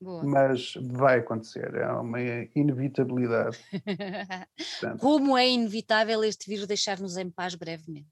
[0.00, 0.24] Boa.
[0.24, 2.18] Mas vai acontecer, é uma
[2.54, 3.58] inevitabilidade.
[4.98, 8.08] Como é inevitável este vírus deixar-nos em paz brevemente?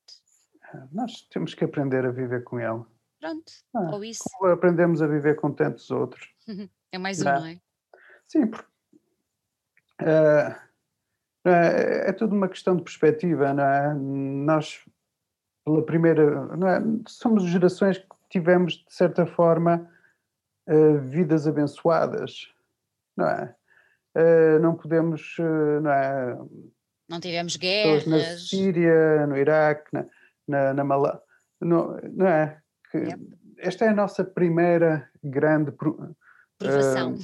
[0.93, 2.85] Nós temos que aprender a viver com ele.
[3.19, 4.23] Pronto, ah, ou isso.
[4.39, 6.29] Como aprendemos a viver com tantos outros.
[6.91, 7.61] É mais um, não, não é?
[8.27, 8.67] Sim, porque,
[10.01, 10.57] uh,
[11.45, 13.93] é, é tudo uma questão de perspectiva, não é?
[13.93, 14.83] Nós,
[15.67, 16.81] pela primeira, não é?
[17.07, 19.87] somos gerações que tivemos, de certa forma,
[20.69, 22.53] uh, vidas abençoadas,
[23.17, 23.55] não é?
[24.17, 25.37] Uh, não podemos,
[25.83, 26.39] não é?
[27.09, 28.07] Não tivemos guerras.
[28.07, 30.07] Na Síria, no Iraque, na,
[30.47, 31.21] na, na Malá,
[31.61, 32.61] não, não é?
[32.91, 33.39] Que yep.
[33.59, 35.73] Esta é a nossa primeira grande
[36.59, 37.15] Provação.
[37.15, 37.19] Uh,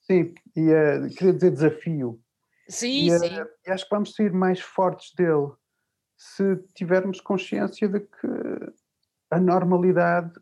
[0.00, 2.20] sim, e uh, queria dizer desafio.
[2.68, 3.44] Sim, e, sim.
[3.66, 5.52] E acho que vamos sair mais fortes dele
[6.16, 8.26] se tivermos consciência de que
[9.30, 10.32] a normalidade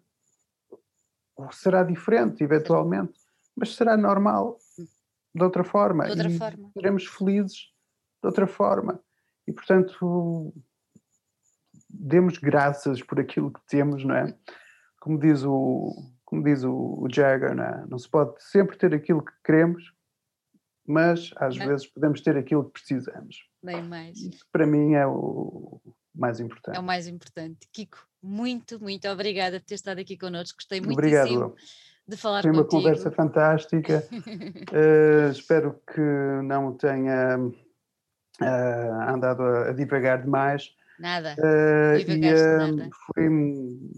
[1.50, 3.18] será diferente, eventualmente,
[3.56, 4.58] mas será normal
[5.34, 6.04] de outra forma.
[6.04, 6.70] De outra e forma.
[6.72, 7.72] seremos felizes
[8.22, 9.00] de outra forma.
[9.46, 10.54] E, portanto,
[11.88, 14.36] demos graças por aquilo que temos, não é?
[15.00, 15.92] Como diz o,
[16.24, 17.84] como diz o, o Jagger, não, é?
[17.88, 19.92] não se pode sempre ter aquilo que queremos,
[20.86, 21.66] mas às Não.
[21.66, 23.48] vezes podemos ter aquilo que precisamos.
[23.62, 24.18] Nem mais.
[24.18, 25.80] Isso para mim é o
[26.14, 26.76] mais importante.
[26.76, 27.68] É o mais importante.
[27.72, 30.56] Kiko, muito, muito obrigada por ter estado aqui connosco.
[30.58, 31.28] Gostei Obrigado.
[31.28, 31.54] muitíssimo Will.
[32.08, 32.82] de falar Foi uma contigo.
[32.82, 34.06] conversa fantástica.
[34.72, 36.00] Eh, espero que
[36.44, 37.38] não tenha
[38.40, 40.70] eh, andado a, a divagar demais.
[40.98, 41.34] Nada.
[41.38, 42.90] Eh, e nada.
[43.14, 43.90] foi um,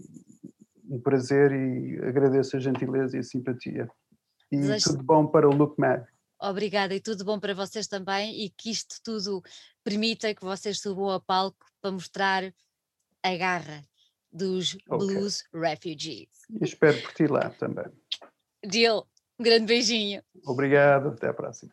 [0.89, 3.87] um prazer e agradeço a gentileza e a simpatia.
[4.51, 6.03] E Desejo- tudo bom para o Look Mad.
[6.41, 9.41] Obrigada e tudo bom para vocês também e que isto tudo
[9.83, 12.53] permita que vocês subam a palco para mostrar
[13.21, 13.87] a garra
[14.31, 14.97] dos Ok.
[15.07, 16.29] Blues Refugees.
[16.49, 17.85] E espero por ti lá também.
[18.65, 19.05] Jill,
[19.39, 20.23] um grande beijinho.
[20.43, 21.71] Obrigado, até à próxima.